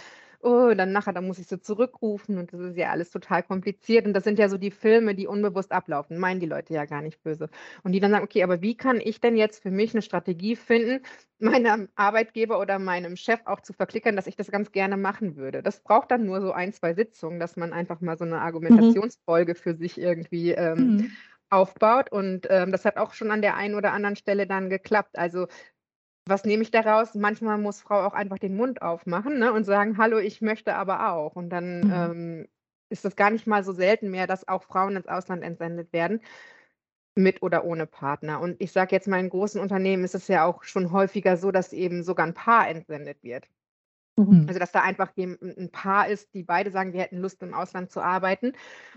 Oh, 0.43 0.73
dann 0.75 0.93
nachher, 0.93 1.13
dann 1.13 1.27
muss 1.27 1.39
ich 1.39 1.49
sie 1.49 1.61
zurückrufen 1.61 2.39
und 2.39 2.53
das 2.53 2.61
ist 2.61 2.77
ja 2.77 2.91
alles 2.91 3.11
total 3.11 3.43
kompliziert. 3.43 4.07
Und 4.07 4.13
das 4.13 4.23
sind 4.23 4.39
ja 4.39 4.49
so 4.49 4.59
die 4.59 4.71
Filme, 4.71 5.15
die 5.15 5.27
unbewusst 5.27 5.73
ablaufen, 5.73 6.19
meinen 6.19 6.39
die 6.41 6.47
Leute 6.47 6.75
ja 6.75 6.85
gar 6.85 7.03
nicht 7.03 7.21
böse. 7.25 7.49
Und 7.83 7.93
die 7.93 8.01
dann 8.01 8.13
sagen, 8.13 8.23
okay, 8.23 8.45
aber 8.45 8.63
wie 8.63 8.77
kann 8.77 9.01
ich 9.01 9.21
denn 9.21 9.37
jetzt 9.37 9.63
für 9.63 9.73
mich 9.73 9.93
eine 9.93 10.03
Strategie 10.03 10.55
finden, 10.55 11.03
meinem 11.39 11.89
Arbeitgeber 11.97 12.61
oder 12.61 12.79
meinem 12.79 13.17
Chef 13.17 13.41
auch 13.47 13.61
zu 13.61 13.73
verklickern, 13.73 14.15
dass 14.15 14.27
ich 14.27 14.37
das 14.37 14.51
ganz 14.51 14.71
gerne 14.71 14.97
machen 14.97 15.37
würde. 15.37 15.63
Das 15.63 15.81
braucht 15.81 16.11
dann 16.11 16.27
nur 16.27 16.41
so 16.41 16.53
ein, 16.53 16.73
zwei 16.73 16.95
Sitzungen, 16.95 17.41
dass 17.41 17.57
man 17.57 17.73
einfach 17.73 18.01
mal 18.01 18.17
so 18.17 18.25
eine 18.25 18.37
mhm. 18.37 18.43
Argumentationsfolge 18.43 19.53
mhm. 19.53 19.57
für 19.57 19.75
sich 19.75 19.99
irgendwie 19.99 20.53
ähm, 20.53 20.79
mhm 20.79 21.11
aufbaut. 21.51 22.11
Und 22.11 22.47
ähm, 22.51 22.73
das 22.73 22.85
hat 22.85 22.97
auch 22.97 23.13
schon 23.13 23.31
an 23.31 23.43
der 23.43 23.57
einen 23.57 23.75
oder 23.75 23.93
anderen 23.93 24.17
Stelle 24.17 24.47
dann 24.47 24.69
geklappt. 24.69 25.17
Also 25.17 25.47
was 26.29 26.45
nehme 26.45 26.63
ich 26.63 26.71
daraus? 26.71 27.15
Manchmal 27.15 27.59
muss 27.59 27.81
Frau 27.81 28.05
auch 28.05 28.13
einfach 28.13 28.39
den 28.39 28.57
Mund 28.57 28.83
aufmachen 28.83 29.39
ne, 29.39 29.53
und 29.53 29.65
sagen, 29.65 29.97
hallo, 29.97 30.19
ich 30.19 30.41
möchte 30.43 30.75
aber 30.75 31.13
auch. 31.13 31.37
Und 31.37 31.51
dann 31.51 31.81
mhm. 31.81 31.93
ähm, 31.93 32.49
ist 32.91 33.05
das 33.05 33.17
gar 33.17 33.31
nicht 33.31 33.47
mal 33.47 33.65
so 33.65 33.73
selten 33.73 34.11
mehr, 34.11 34.27
dass 34.27 34.49
auch 34.49 34.65
Frauen 34.65 34.97
ins 34.97 35.07
Ausland 35.07 35.43
entsendet 35.43 35.93
werden, 35.93 36.21
mit 37.17 37.43
oder 37.43 37.65
ohne 37.65 37.87
Partner. 37.87 38.41
Und 38.41 38.61
ich 38.61 38.73
sage 38.73 38.95
jetzt 38.95 39.09
mal, 39.09 39.21
in 39.21 39.31
großen 39.31 39.61
Unternehmen 39.61 40.05
ist 40.05 40.15
es 40.15 40.29
ja 40.29 40.45
auch 40.45 40.65
schon 40.65 40.93
häufiger 40.93 41.37
so, 41.37 41.51
dass 41.51 41.73
eben 41.73 42.03
sogar 42.03 42.27
ein 42.27 42.35
Paar 42.35 42.69
entsendet 42.69 43.23
wird. 43.23 43.49
Mhm. 44.17 44.47
Also 44.49 44.59
dass 44.59 44.73
da 44.73 44.83
einfach 44.83 45.13
ein 45.17 45.71
Paar 45.73 46.09
ist, 46.09 46.35
die 46.35 46.43
beide 46.43 46.71
sagen, 46.71 46.93
wir 46.93 47.01
hätten 47.01 47.19
Lust 47.19 47.43
im 47.43 47.55
Ausland 47.55 47.91
zu 47.91 48.01
arbeiten. 48.01 48.53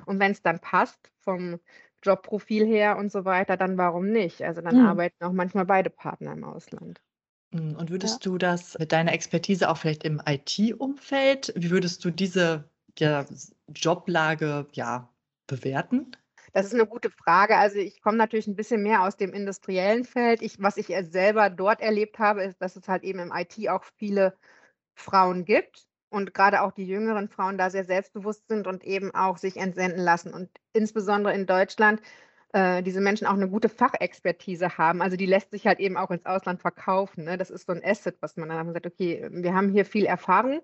Und 0.06 0.20
wenn 0.20 0.32
es 0.32 0.42
dann 0.42 0.60
passt 0.60 1.12
vom 1.20 1.60
Jobprofil 2.04 2.66
her 2.66 2.98
und 2.98 3.12
so 3.12 3.24
weiter, 3.26 3.56
dann 3.56 3.78
warum 3.78 4.12
nicht? 4.12 4.42
Also 4.42 4.62
dann 4.62 4.78
mhm. 4.78 4.86
arbeiten 4.86 5.24
auch 5.24 5.34
manchmal 5.34 5.66
beide 5.66 5.90
Partner 5.90 6.34
im 6.34 6.44
Ausland. 6.44 7.02
Hm, 7.52 7.76
und 7.76 7.90
würdest 7.90 8.26
ja. 8.26 8.32
du 8.32 8.38
das 8.38 8.78
mit 8.78 8.92
deiner 8.92 9.14
Expertise 9.14 9.70
auch 9.70 9.78
vielleicht 9.78 10.04
im 10.04 10.22
IT-Umfeld, 10.26 11.54
wie 11.56 11.72
würdest 11.72 12.04
du 12.06 12.12
diese 12.12 12.64
ja, 12.98 13.26
Joblage 13.74 14.68
ja, 14.74 15.10
bewerten? 15.48 16.12
Das 16.54 16.66
ist 16.66 16.74
eine 16.74 16.88
gute 16.88 17.12
Frage. 17.12 17.58
Also 17.58 17.78
ich 17.78 18.02
komme 18.02 18.18
natürlich 18.18 18.48
ein 18.48 18.56
bisschen 18.56 18.82
mehr 18.82 19.04
aus 19.04 19.18
dem 19.18 19.34
industriellen 19.34 20.04
Feld. 20.04 20.42
Ich, 20.42 20.60
was 20.60 20.78
ich 20.78 20.88
selber 21.10 21.50
dort 21.50 21.82
erlebt 21.82 22.18
habe, 22.20 22.44
ist, 22.44 22.60
dass 22.62 22.76
es 22.76 22.88
halt 22.88 23.04
eben 23.04 23.20
im 23.20 23.32
IT 23.32 23.70
auch 23.70 23.84
viele 23.98 24.36
Frauen 24.96 25.46
gibt 25.46 25.88
und 26.10 26.34
gerade 26.34 26.62
auch 26.62 26.72
die 26.72 26.88
jüngeren 26.88 27.30
Frauen 27.30 27.58
da 27.58 27.70
sehr 27.70 27.86
selbstbewusst 27.86 28.48
sind 28.48 28.68
und 28.68 28.84
eben 28.84 29.14
auch 29.14 29.38
sich 29.38 29.58
entsenden 29.58 30.02
lassen. 30.02 30.34
Und 30.34 30.50
insbesondere 30.74 31.34
in 31.34 31.46
Deutschland 31.46 32.02
äh, 32.54 32.82
diese 32.82 33.02
Menschen 33.02 33.28
auch 33.28 33.34
eine 33.34 33.50
gute 33.50 33.70
Fachexpertise 33.70 34.78
haben. 34.78 35.02
Also 35.02 35.18
die 35.18 35.26
lässt 35.26 35.52
sich 35.52 35.68
halt 35.68 35.80
eben 35.80 35.98
auch 35.98 36.12
ins 36.12 36.26
Ausland 36.26 36.62
verkaufen. 36.62 37.26
Ne? 37.26 37.38
Das 37.38 37.50
ist 37.50 37.68
so 37.68 37.74
ein 37.74 37.84
Asset, 37.84 38.18
was 38.22 38.38
man 38.38 38.50
dann 38.50 38.74
sagt, 38.74 38.88
okay, 38.88 39.28
wir 39.32 39.54
haben 39.54 39.72
hier 39.72 39.86
viel 39.86 40.06
Erfahrung 40.06 40.62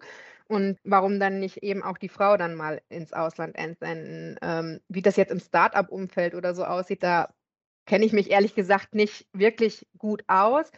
und 0.48 0.80
warum 0.84 1.19
dann 1.19 1.39
nicht 1.39 1.58
eben 1.63 1.84
auch 1.84 1.98
die 1.98 2.10
Frau 2.10 2.38
dann 2.38 2.56
mal 2.56 2.82
ins 2.89 3.13
Ausland 3.13 3.56
entsenden? 3.56 4.38
Ähm, 4.41 4.82
wie 4.88 5.02
das 5.02 5.15
jetzt 5.15 5.32
im 5.32 5.39
Start-up-Umfeld 5.39 6.36
oder 6.36 6.56
so 6.56 6.65
aussieht, 6.65 7.04
da 7.04 7.34
kenne 7.86 8.06
ich 8.06 8.13
mich 8.13 8.32
ehrlich 8.32 8.56
gesagt 8.56 8.95
nicht 8.95 9.28
wirklich 9.34 9.88
gut 9.98 10.24
aus. 10.28 10.71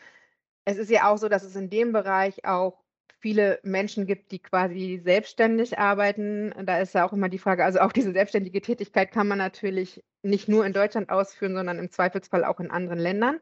Es 0.65 0.77
ist 0.77 0.91
ja 0.91 1.09
auch 1.09 1.17
so, 1.17 1.29
dass 1.29 1.43
es 1.43 1.55
in 1.55 1.69
dem 1.69 1.93
Bereich 1.93 2.45
auch 2.45 2.83
viele 3.19 3.59
Menschen 3.63 4.05
gibt, 4.05 4.31
die 4.31 4.39
quasi 4.39 5.01
selbstständig 5.03 5.79
arbeiten. 5.79 6.53
Da 6.65 6.79
ist 6.79 6.93
ja 6.93 7.05
auch 7.05 7.13
immer 7.13 7.29
die 7.29 7.39
Frage, 7.39 7.65
also 7.65 7.79
auch 7.79 7.91
diese 7.91 8.11
selbstständige 8.11 8.61
Tätigkeit 8.61 9.11
kann 9.11 9.27
man 9.27 9.37
natürlich 9.37 10.03
nicht 10.21 10.47
nur 10.47 10.65
in 10.65 10.73
Deutschland 10.73 11.09
ausführen, 11.09 11.55
sondern 11.55 11.79
im 11.79 11.89
Zweifelsfall 11.89 12.43
auch 12.43 12.59
in 12.59 12.71
anderen 12.71 12.99
Ländern. 12.99 13.39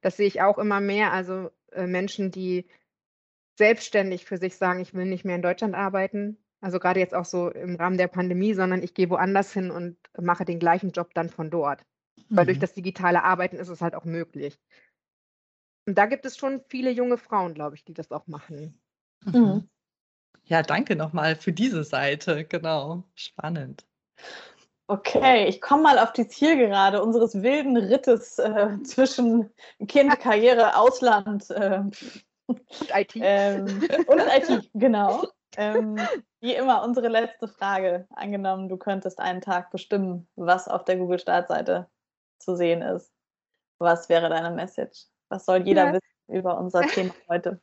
Das 0.00 0.16
sehe 0.16 0.26
ich 0.26 0.42
auch 0.42 0.58
immer 0.58 0.80
mehr. 0.80 1.12
Also 1.12 1.50
äh, 1.72 1.86
Menschen, 1.86 2.30
die 2.30 2.66
selbstständig 3.58 4.26
für 4.26 4.36
sich 4.36 4.56
sagen, 4.56 4.80
ich 4.80 4.94
will 4.94 5.06
nicht 5.06 5.24
mehr 5.24 5.36
in 5.36 5.42
Deutschland 5.42 5.74
arbeiten. 5.74 6.38
Also 6.60 6.78
gerade 6.78 7.00
jetzt 7.00 7.14
auch 7.14 7.24
so 7.24 7.50
im 7.50 7.76
Rahmen 7.76 7.98
der 7.98 8.08
Pandemie, 8.08 8.54
sondern 8.54 8.82
ich 8.82 8.94
gehe 8.94 9.10
woanders 9.10 9.52
hin 9.52 9.70
und 9.70 9.96
mache 10.18 10.44
den 10.44 10.58
gleichen 10.58 10.90
Job 10.90 11.14
dann 11.14 11.30
von 11.30 11.50
dort. 11.50 11.84
Mhm. 12.16 12.36
Weil 12.36 12.46
durch 12.46 12.58
mhm. 12.58 12.62
das 12.62 12.74
digitale 12.74 13.22
Arbeiten 13.22 13.56
ist 13.56 13.68
es 13.68 13.80
halt 13.80 13.94
auch 13.94 14.04
möglich. 14.04 14.58
Und 15.86 15.96
da 15.96 16.06
gibt 16.06 16.26
es 16.26 16.36
schon 16.36 16.62
viele 16.68 16.90
junge 16.90 17.16
Frauen, 17.16 17.54
glaube 17.54 17.76
ich, 17.76 17.84
die 17.84 17.94
das 17.94 18.10
auch 18.10 18.26
machen. 18.26 18.80
Mhm. 19.24 19.40
mhm. 19.40 19.68
Ja, 20.48 20.62
danke 20.62 20.94
nochmal 20.94 21.34
für 21.34 21.52
diese 21.52 21.82
Seite. 21.82 22.44
Genau, 22.44 23.02
spannend. 23.16 23.84
Okay, 24.86 25.48
ich 25.48 25.60
komme 25.60 25.82
mal 25.82 25.98
auf 25.98 26.12
die 26.12 26.28
Zielgerade 26.28 27.02
unseres 27.02 27.42
wilden 27.42 27.76
Rittes 27.76 28.38
äh, 28.38 28.80
zwischen 28.84 29.50
Kind, 29.88 30.18
Karriere, 30.20 30.76
Ausland 30.76 31.50
äh, 31.50 31.82
und 32.46 32.60
IT. 32.94 33.12
Ähm, 33.16 33.88
und 34.06 34.20
IT, 34.20 34.70
genau. 34.74 35.26
Ähm, 35.56 35.98
wie 36.40 36.54
immer 36.54 36.84
unsere 36.84 37.08
letzte 37.08 37.48
Frage. 37.48 38.06
Angenommen, 38.10 38.68
du 38.68 38.76
könntest 38.76 39.18
einen 39.18 39.40
Tag 39.40 39.72
bestimmen, 39.72 40.28
was 40.36 40.68
auf 40.68 40.84
der 40.84 40.96
Google-Startseite 40.96 41.88
zu 42.38 42.54
sehen 42.54 42.82
ist. 42.82 43.12
Was 43.78 44.08
wäre 44.08 44.28
deine 44.28 44.52
Message? 44.52 45.06
Was 45.28 45.46
soll 45.46 45.66
jeder 45.66 45.86
ja. 45.86 45.92
wissen 45.94 46.15
über 46.28 46.58
unser 46.58 46.82
Thema 46.82 47.14
heute? 47.28 47.60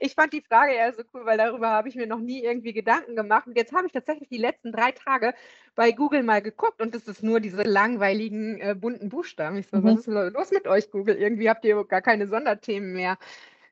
Ich 0.00 0.14
fand 0.14 0.32
die 0.32 0.40
Frage 0.40 0.74
ja 0.76 0.92
so 0.92 1.02
cool, 1.12 1.26
weil 1.26 1.36
darüber 1.36 1.68
habe 1.68 1.88
ich 1.88 1.94
mir 1.94 2.06
noch 2.06 2.20
nie 2.20 2.42
irgendwie 2.42 2.72
Gedanken 2.72 3.16
gemacht. 3.16 3.46
Und 3.46 3.56
jetzt 3.56 3.74
habe 3.74 3.86
ich 3.86 3.92
tatsächlich 3.92 4.28
die 4.28 4.38
letzten 4.38 4.72
drei 4.72 4.92
Tage 4.92 5.34
bei 5.74 5.92
Google 5.92 6.22
mal 6.22 6.40
geguckt 6.40 6.80
und 6.80 6.94
es 6.94 7.06
ist 7.06 7.22
nur 7.22 7.40
diese 7.40 7.62
langweiligen 7.62 8.60
äh, 8.60 8.74
bunten 8.74 9.08
Buchstaben. 9.08 9.58
Ich 9.58 9.68
so, 9.68 9.76
mhm. 9.76 9.84
was 9.84 10.00
ist 10.00 10.06
los 10.06 10.50
mit 10.50 10.66
euch, 10.66 10.90
Google? 10.90 11.16
Irgendwie 11.16 11.50
habt 11.50 11.64
ihr 11.64 11.84
gar 11.84 12.02
keine 12.02 12.26
Sonderthemen 12.28 12.92
mehr. 12.92 13.18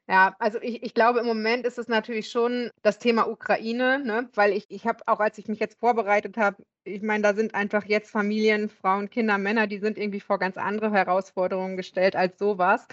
Ja, 0.08 0.36
also 0.38 0.60
ich, 0.62 0.84
ich 0.84 0.94
glaube, 0.94 1.18
im 1.18 1.26
Moment 1.26 1.66
ist 1.66 1.78
es 1.78 1.88
natürlich 1.88 2.30
schon 2.30 2.70
das 2.82 3.00
Thema 3.00 3.28
Ukraine, 3.28 3.98
ne? 3.98 4.28
weil 4.34 4.52
ich, 4.52 4.66
ich 4.68 4.86
habe 4.86 5.02
auch, 5.06 5.18
als 5.18 5.36
ich 5.38 5.48
mich 5.48 5.58
jetzt 5.58 5.80
vorbereitet 5.80 6.36
habe, 6.36 6.62
ich 6.84 7.02
meine, 7.02 7.24
da 7.24 7.34
sind 7.34 7.56
einfach 7.56 7.84
jetzt 7.86 8.10
Familien, 8.12 8.68
Frauen, 8.68 9.10
Kinder, 9.10 9.36
Männer, 9.36 9.66
die 9.66 9.78
sind 9.78 9.98
irgendwie 9.98 10.20
vor 10.20 10.38
ganz 10.38 10.56
andere 10.58 10.92
Herausforderungen 10.92 11.76
gestellt 11.76 12.14
als 12.14 12.38
sowas. 12.38 12.86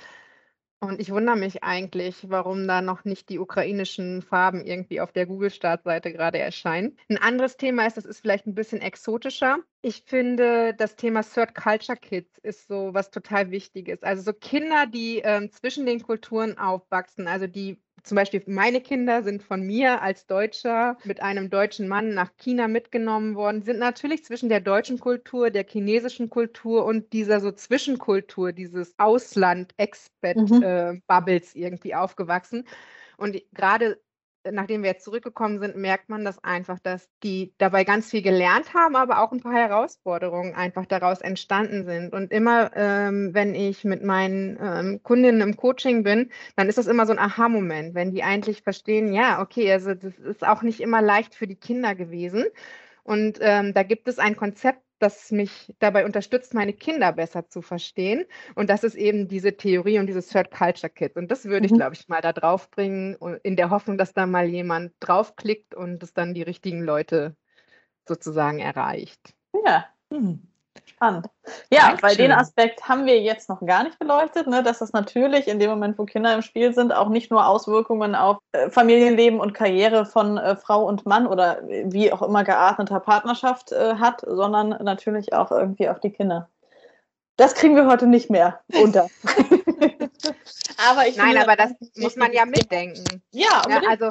Und 0.84 1.00
ich 1.00 1.12
wundere 1.12 1.38
mich 1.38 1.64
eigentlich, 1.64 2.30
warum 2.30 2.68
da 2.68 2.82
noch 2.82 3.06
nicht 3.06 3.30
die 3.30 3.40
ukrainischen 3.40 4.22
Farben 4.22 4.66
irgendwie 4.66 5.00
auf 5.00 5.14
der 5.14 5.26
Google-Startseite 5.26 6.12
gerade 6.12 6.40
erscheinen. 6.40 6.98
Ein 7.10 7.18
anderes 7.18 7.56
Thema 7.56 7.86
ist, 7.86 7.96
das 7.96 8.06
ist 8.06 8.20
vielleicht 8.20 8.48
ein 8.48 8.56
bisschen 8.56 8.82
exotischer. 8.82 9.60
Ich 9.82 10.04
finde, 10.06 10.74
das 10.78 10.96
Thema 10.98 11.24
Third 11.24 11.56
Culture 11.56 11.98
Kids 11.98 12.38
ist 12.40 12.68
so 12.68 12.94
was 12.94 13.12
total 13.12 13.50
Wichtiges. 13.52 14.04
Also 14.04 14.24
so 14.24 14.34
Kinder, 14.34 14.86
die 14.86 15.20
ähm, 15.20 15.52
zwischen 15.52 15.86
den 15.86 16.02
Kulturen 16.02 16.58
aufwachsen, 16.58 17.28
also 17.28 17.48
die 17.48 17.82
zum 18.04 18.16
Beispiel 18.16 18.44
meine 18.48 18.82
Kinder 18.82 19.24
sind 19.24 19.42
von 19.42 19.62
mir 19.62 20.02
als 20.02 20.28
Deutscher 20.28 20.98
mit 21.06 21.22
einem 21.22 21.50
deutschen 21.50 21.88
Mann 21.88 22.14
nach 22.14 22.36
China 22.38 22.68
mitgenommen 22.68 23.36
worden, 23.36 23.64
sind 23.64 23.80
natürlich 23.80 24.26
zwischen 24.26 24.50
der 24.50 24.60
deutschen 24.60 25.00
Kultur, 25.00 25.50
der 25.50 25.66
chinesischen 25.66 26.30
Kultur 26.30 26.84
und 26.86 27.14
dieser 27.14 27.40
so 27.40 27.52
Zwischenkultur, 27.52 28.52
dieses 28.52 28.94
Ausland-Expat-Bubbles 29.00 31.56
mhm. 31.56 31.62
äh, 31.62 31.66
irgendwie 31.66 31.96
aufgewachsen. 31.96 32.68
Und 33.18 33.42
gerade 33.54 34.00
nachdem 34.52 34.84
wir 34.84 34.92
jetzt 34.92 35.06
zurückgekommen 35.06 35.60
sind, 35.60 35.76
merkt 35.76 36.10
man 36.10 36.26
das 36.26 36.44
einfach, 36.44 36.80
dass 36.80 37.10
die 37.24 37.54
dabei 37.58 37.84
ganz 37.84 38.10
viel 38.10 38.22
gelernt 38.22 38.74
haben, 38.74 38.96
aber 38.96 39.22
auch 39.22 39.32
ein 39.32 39.42
paar 39.42 39.54
Herausforderungen 39.54 40.54
einfach 40.54 40.86
daraus 40.86 41.22
entstanden 41.22 41.86
sind. 41.86 42.14
Und 42.14 42.32
immer, 42.32 42.72
ähm, 42.76 43.34
wenn 43.34 43.56
ich 43.56 43.84
mit 43.84 44.04
meinen 44.04 44.58
ähm, 44.62 45.04
Kundinnen 45.04 45.42
im 45.42 45.58
Coaching 45.58 46.04
bin, 46.04 46.32
dann 46.56 46.70
ist 46.70 46.78
das 46.78 46.88
immer 46.88 47.06
so 47.06 47.14
ein 47.14 47.20
Aha-Moment, 47.20 47.96
wenn 47.96 48.12
die 48.12 48.24
eigentlich 48.24 48.62
verstehen, 48.62 49.14
ja, 49.14 49.42
okay, 49.42 49.72
also 49.72 49.94
das 49.94 50.18
ist 50.20 50.46
auch 50.46 50.62
nicht 50.62 50.82
immer 50.82 51.02
leicht 51.02 51.36
für 51.36 51.48
die 51.48 51.56
Kinder 51.56 51.96
gewesen. 51.96 52.46
Und 53.04 53.40
ähm, 53.42 53.74
da 53.74 53.84
gibt 53.84 54.08
es 54.08 54.20
ein 54.20 54.36
Konzept, 54.36 54.83
das 55.00 55.32
mich 55.32 55.74
dabei 55.80 56.06
unterstützt, 56.06 56.54
meine 56.54 56.74
Kinder 56.74 57.12
besser 57.12 57.50
zu 57.50 57.62
verstehen. 57.62 58.26
Und 58.56 58.70
das 58.70 58.84
ist 58.84 58.96
eben 58.96 59.28
diese 59.28 59.58
Theorie 59.58 60.00
und 60.00 60.08
dieses 60.08 60.30
Third 60.30 60.52
Culture 60.52 60.90
Kit. 60.90 61.16
Und 61.16 61.30
das 61.30 61.46
würde 61.46 61.66
ich, 61.66 61.72
mhm. 61.72 61.78
glaube 61.78 61.96
ich, 61.96 62.08
mal 62.08 62.22
da 62.22 62.34
draufbringen, 62.34 63.18
in 63.44 63.56
der 63.56 63.70
Hoffnung, 63.70 63.98
dass 63.98 64.14
da 64.14 64.26
mal 64.26 64.48
jemand 64.48 64.94
draufklickt 65.00 65.76
und 65.76 66.02
es 66.04 66.14
dann 66.14 66.34
die 66.34 66.44
richtigen 66.44 66.82
Leute 66.82 67.36
sozusagen 68.08 68.60
erreicht. 68.60 69.34
Ja. 69.66 69.86
Mhm. 70.10 70.53
Spannend. 70.86 71.28
Ja, 71.72 71.88
Dankeschön. 71.88 72.02
weil 72.02 72.16
den 72.18 72.32
Aspekt 72.32 72.88
haben 72.88 73.06
wir 73.06 73.22
jetzt 73.22 73.50
noch 73.50 73.66
gar 73.66 73.84
nicht 73.84 74.00
beleuchtet, 74.00 74.48
ne, 74.48 74.64
dass 74.64 74.80
das 74.80 74.94
natürlich 74.94 75.48
in 75.48 75.60
dem 75.60 75.70
Moment, 75.70 75.98
wo 75.98 76.06
Kinder 76.06 76.34
im 76.34 76.42
Spiel 76.42 76.74
sind, 76.74 76.94
auch 76.94 77.10
nicht 77.10 77.32
nur 77.32 77.48
Auswirkungen 77.48 78.16
auf 78.16 78.38
äh, 78.52 78.70
Familienleben 78.70 79.40
und 79.40 79.54
Karriere 79.54 80.06
von 80.06 80.38
äh, 80.38 80.56
Frau 80.56 80.86
und 80.86 81.06
Mann 81.06 81.28
oder 81.28 81.62
wie 81.68 82.12
auch 82.12 82.22
immer 82.22 82.44
gearteter 82.44 83.00
Partnerschaft 83.00 83.72
äh, 83.72 83.96
hat, 83.96 84.22
sondern 84.26 84.70
natürlich 84.84 85.34
auch 85.34 85.52
irgendwie 85.52 85.90
auf 85.90 86.00
die 86.00 86.12
Kinder. 86.12 86.50
Das 87.38 87.56
kriegen 87.56 87.76
wir 87.76 87.88
heute 87.88 88.06
nicht 88.06 88.30
mehr 88.30 88.60
unter. 88.82 89.10
aber 90.90 91.08
ich 91.08 91.18
Nein, 91.18 91.38
aber 91.38 91.56
das 91.56 91.72
muss 91.96 92.16
man 92.16 92.32
ja 92.32 92.46
mitdenken. 92.46 93.24
Ja, 93.32 93.64
ja 93.68 93.82
also 93.90 94.10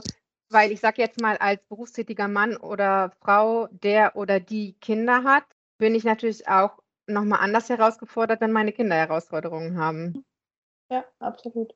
weil 0.52 0.70
ich 0.70 0.80
sage 0.80 1.00
jetzt 1.00 1.20
mal 1.20 1.36
als 1.38 1.62
berufstätiger 1.64 2.28
Mann 2.28 2.56
oder 2.56 3.12
Frau, 3.22 3.68
der 3.70 4.16
oder 4.16 4.40
die 4.40 4.74
Kinder 4.80 5.24
hat, 5.24 5.44
bin 5.82 5.96
ich 5.96 6.04
natürlich 6.04 6.46
auch 6.46 6.78
nochmal 7.08 7.40
anders 7.40 7.68
herausgefordert, 7.68 8.40
wenn 8.40 8.52
meine 8.52 8.70
Kinder 8.70 8.94
Herausforderungen 8.94 9.76
haben. 9.76 10.24
Ja, 10.88 11.04
absolut. 11.18 11.74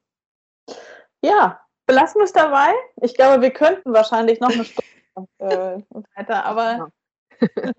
Ja, 1.22 1.60
belassen 1.86 2.20
wir 2.20 2.24
es 2.26 2.32
dabei. 2.32 2.72
Ich 3.02 3.16
glaube, 3.16 3.42
wir 3.42 3.50
könnten 3.50 3.92
wahrscheinlich 3.92 4.38
noch 4.38 4.50
eine 4.50 4.64
Stunde 4.64 4.86
äh, 5.38 5.82
weiter, 6.14 6.44
aber. 6.44 6.92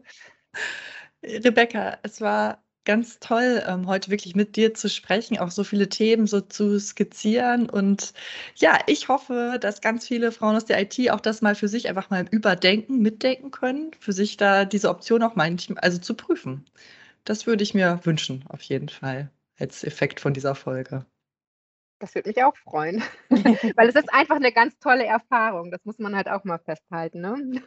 Rebecca, 1.23 1.97
es 2.03 2.19
war 2.19 2.61
ganz 2.87 3.19
toll, 3.19 3.61
ähm, 3.67 3.85
heute 3.85 4.09
wirklich 4.09 4.35
mit 4.35 4.55
dir 4.55 4.73
zu 4.73 4.89
sprechen, 4.89 5.37
auch 5.37 5.51
so 5.51 5.65
viele 5.65 5.89
Themen 5.89 6.25
so 6.25 6.39
zu 6.41 6.79
skizzieren. 6.79 7.69
Und 7.69 8.13
ja, 8.55 8.79
ich 8.87 9.09
hoffe, 9.09 9.57
dass 9.59 9.81
ganz 9.81 10.07
viele 10.07 10.31
Frauen 10.31 10.55
aus 10.55 10.65
der 10.65 10.81
IT 10.81 11.11
auch 11.11 11.19
das 11.19 11.41
mal 11.41 11.53
für 11.53 11.67
sich 11.67 11.89
einfach 11.89 12.09
mal 12.09 12.25
überdenken, 12.31 12.99
mitdenken 12.99 13.51
können, 13.51 13.91
für 13.99 14.13
sich 14.13 14.37
da 14.37 14.63
diese 14.63 14.89
Option 14.89 15.21
auch 15.21 15.35
mal 15.35 15.53
also 15.75 15.97
zu 15.99 16.15
prüfen. 16.15 16.65
Das 17.25 17.45
würde 17.45 17.61
ich 17.61 17.73
mir 17.73 17.99
wünschen, 18.03 18.45
auf 18.47 18.61
jeden 18.61 18.89
Fall, 18.89 19.29
als 19.59 19.83
Effekt 19.83 20.21
von 20.21 20.33
dieser 20.33 20.55
Folge. 20.55 21.05
Das 21.99 22.15
würde 22.15 22.29
mich 22.29 22.41
auch 22.41 22.55
freuen, 22.55 23.03
weil 23.75 23.89
es 23.89 23.95
ist 23.95 24.13
einfach 24.13 24.37
eine 24.37 24.53
ganz 24.53 24.79
tolle 24.79 25.05
Erfahrung. 25.05 25.71
Das 25.71 25.83
muss 25.83 25.99
man 25.99 26.15
halt 26.15 26.29
auch 26.29 26.45
mal 26.45 26.59
festhalten. 26.59 27.19
Ne? 27.19 27.61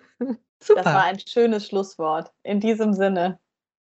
Super. 0.63 0.83
Das 0.83 0.87
war 0.87 1.05
ein 1.05 1.19
schönes 1.19 1.67
Schlusswort. 1.67 2.33
In 2.43 2.61
diesem 2.61 2.95
Sinne. 2.95 3.39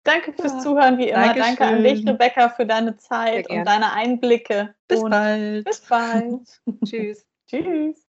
Danke 0.02 0.32
fürs 0.32 0.52
ja. 0.52 0.58
Zuhören, 0.60 0.98
wie 0.98 1.08
immer. 1.08 1.34
Dankeschön. 1.34 1.56
Danke 1.56 1.64
an 1.64 1.84
dich, 1.84 2.06
Rebecca, 2.06 2.48
für 2.48 2.66
deine 2.66 2.96
Zeit 2.96 3.50
und 3.50 3.64
deine 3.64 3.92
Einblicke. 3.92 4.74
Bis 4.88 5.00
und 5.00 5.10
bald. 5.10 5.64
Bis 5.64 5.80
bald. 5.80 6.60
Tschüss. 6.84 7.26
Tschüss. 7.46 8.09